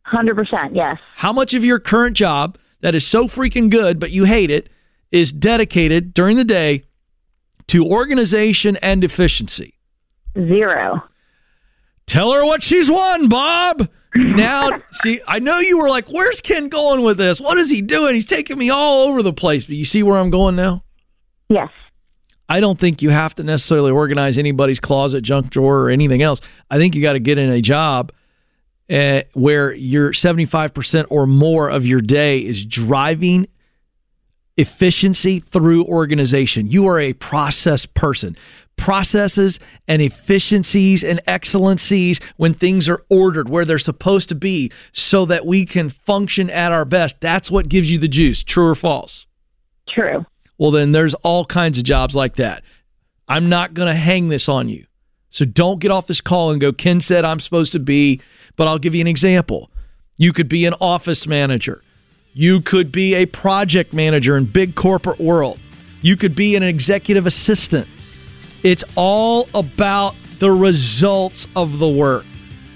100%, 0.07 0.75
yes. 0.75 0.97
How 1.15 1.33
much 1.33 1.53
of 1.53 1.63
your 1.63 1.79
current 1.79 2.15
job 2.15 2.57
that 2.81 2.95
is 2.95 3.05
so 3.05 3.25
freaking 3.25 3.69
good, 3.69 3.99
but 3.99 4.11
you 4.11 4.25
hate 4.25 4.49
it, 4.49 4.69
is 5.11 5.31
dedicated 5.31 6.13
during 6.13 6.37
the 6.37 6.43
day 6.43 6.83
to 7.67 7.85
organization 7.85 8.77
and 8.77 9.03
efficiency? 9.03 9.75
Zero. 10.35 11.03
Tell 12.05 12.31
her 12.31 12.45
what 12.45 12.63
she's 12.63 12.89
won, 12.89 13.27
Bob 13.27 13.89
now, 14.15 14.81
see, 14.91 15.21
I 15.27 15.39
know 15.39 15.59
you 15.59 15.77
were 15.79 15.89
like, 15.89 16.07
where's 16.09 16.41
Ken 16.41 16.69
going 16.69 17.01
with 17.01 17.17
this? 17.17 17.39
What 17.39 17.57
is 17.57 17.69
he 17.69 17.81
doing? 17.81 18.15
He's 18.15 18.25
taking 18.25 18.57
me 18.57 18.69
all 18.69 19.07
over 19.07 19.21
the 19.21 19.33
place. 19.33 19.65
But 19.65 19.75
you 19.75 19.85
see 19.85 20.03
where 20.03 20.17
I'm 20.17 20.29
going 20.29 20.55
now? 20.55 20.83
Yes. 21.49 21.69
I 22.47 22.59
don't 22.59 22.79
think 22.79 23.01
you 23.01 23.11
have 23.11 23.35
to 23.35 23.43
necessarily 23.43 23.91
organize 23.91 24.37
anybody's 24.37 24.79
closet, 24.79 25.21
junk 25.21 25.49
drawer, 25.49 25.81
or 25.81 25.89
anything 25.89 26.21
else. 26.21 26.41
I 26.69 26.77
think 26.77 26.95
you 26.95 27.01
got 27.01 27.13
to 27.13 27.19
get 27.19 27.37
in 27.37 27.49
a 27.49 27.61
job 27.61 28.11
uh, 28.89 29.21
where 29.33 29.73
your 29.75 30.11
75% 30.11 31.05
or 31.09 31.27
more 31.27 31.69
of 31.69 31.85
your 31.85 32.01
day 32.01 32.39
is 32.39 32.65
driving 32.65 33.47
efficiency 34.57 35.39
through 35.39 35.85
organization. 35.85 36.67
You 36.67 36.87
are 36.87 36.99
a 36.99 37.13
process 37.13 37.85
person 37.85 38.35
processes 38.79 39.59
and 39.89 40.01
efficiencies 40.01 41.03
and 41.03 41.19
excellencies 41.27 42.19
when 42.37 42.53
things 42.53 42.87
are 42.87 43.03
ordered 43.09 43.49
where 43.49 43.65
they're 43.65 43.77
supposed 43.77 44.29
to 44.29 44.35
be 44.35 44.71
so 44.93 45.25
that 45.25 45.45
we 45.45 45.65
can 45.65 45.89
function 45.89 46.49
at 46.49 46.71
our 46.71 46.85
best. 46.85 47.19
That's 47.19 47.51
what 47.51 47.67
gives 47.67 47.91
you 47.91 47.97
the 47.97 48.07
juice. 48.07 48.41
True 48.41 48.67
or 48.67 48.75
false? 48.75 49.25
True. 49.89 50.25
Well, 50.59 50.71
then 50.71 50.91
there's 50.91 51.15
all 51.15 51.45
kinds 51.45 51.79
of 51.79 51.85
jobs 51.85 52.15
like 52.15 52.35
that. 52.35 52.63
I'm 53.27 53.49
not 53.49 53.73
going 53.73 53.87
to 53.87 53.95
hang 53.95 54.27
this 54.27 54.47
on 54.47 54.69
you. 54.69 54.85
So 55.29 55.45
don't 55.45 55.79
get 55.79 55.89
off 55.89 56.07
this 56.07 56.21
call 56.21 56.51
and 56.51 56.59
go, 56.59 56.73
Ken 56.73 57.01
said 57.01 57.23
I'm 57.23 57.39
supposed 57.39 57.71
to 57.71 57.79
be, 57.79 58.21
but 58.55 58.67
I'll 58.67 58.79
give 58.79 58.93
you 58.93 59.01
an 59.01 59.07
example. 59.07 59.71
You 60.17 60.33
could 60.33 60.49
be 60.49 60.65
an 60.65 60.73
office 60.81 61.25
manager. 61.25 61.81
You 62.33 62.61
could 62.61 62.91
be 62.91 63.15
a 63.15 63.25
project 63.25 63.93
manager 63.93 64.35
in 64.35 64.45
big 64.45 64.75
corporate 64.75 65.19
world. 65.19 65.59
You 66.01 66.15
could 66.15 66.35
be 66.35 66.55
an 66.55 66.63
executive 66.63 67.25
assistant. 67.25 67.87
It's 68.63 68.83
all 68.95 69.47
about 69.53 70.15
the 70.39 70.51
results 70.51 71.47
of 71.55 71.79
the 71.79 71.87
work. 71.87 72.25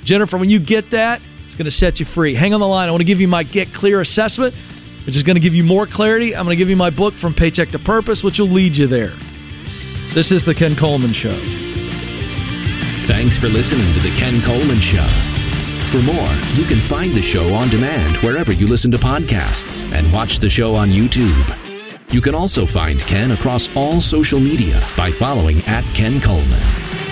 Jennifer, 0.03 0.37
when 0.37 0.49
you 0.49 0.59
get 0.59 0.91
that, 0.91 1.21
it's 1.45 1.55
going 1.55 1.65
to 1.65 1.71
set 1.71 1.99
you 1.99 2.05
free. 2.05 2.33
Hang 2.33 2.53
on 2.53 2.59
the 2.59 2.67
line. 2.67 2.87
I 2.87 2.91
want 2.91 3.01
to 3.01 3.05
give 3.05 3.21
you 3.21 3.27
my 3.27 3.43
Get 3.43 3.73
Clear 3.73 4.01
assessment, 4.01 4.55
which 5.05 5.15
is 5.15 5.23
going 5.23 5.35
to 5.35 5.41
give 5.41 5.55
you 5.55 5.63
more 5.63 5.85
clarity. 5.85 6.35
I'm 6.35 6.45
going 6.45 6.55
to 6.55 6.57
give 6.57 6.69
you 6.69 6.75
my 6.75 6.89
book, 6.89 7.15
From 7.15 7.33
Paycheck 7.33 7.71
to 7.71 7.79
Purpose, 7.79 8.23
which 8.23 8.39
will 8.39 8.47
lead 8.47 8.77
you 8.77 8.87
there. 8.87 9.13
This 10.13 10.31
is 10.31 10.45
The 10.45 10.53
Ken 10.53 10.75
Coleman 10.75 11.13
Show. 11.13 11.35
Thanks 13.05 13.37
for 13.37 13.49
listening 13.49 13.91
to 13.93 13.99
The 13.99 14.15
Ken 14.17 14.41
Coleman 14.41 14.79
Show. 14.79 15.07
For 15.91 16.01
more, 16.03 16.29
you 16.53 16.63
can 16.65 16.77
find 16.77 17.15
the 17.15 17.21
show 17.21 17.53
on 17.53 17.69
demand 17.69 18.17
wherever 18.17 18.51
you 18.51 18.67
listen 18.67 18.89
to 18.91 18.97
podcasts 18.97 19.91
and 19.91 20.11
watch 20.11 20.39
the 20.39 20.49
show 20.49 20.75
on 20.75 20.89
YouTube. 20.89 21.59
You 22.11 22.21
can 22.21 22.33
also 22.33 22.65
find 22.65 22.99
Ken 22.99 23.31
across 23.31 23.69
all 23.75 24.01
social 24.01 24.39
media 24.39 24.81
by 24.95 25.11
following 25.11 25.59
at 25.67 25.83
Ken 25.93 26.21
Coleman. 26.21 27.02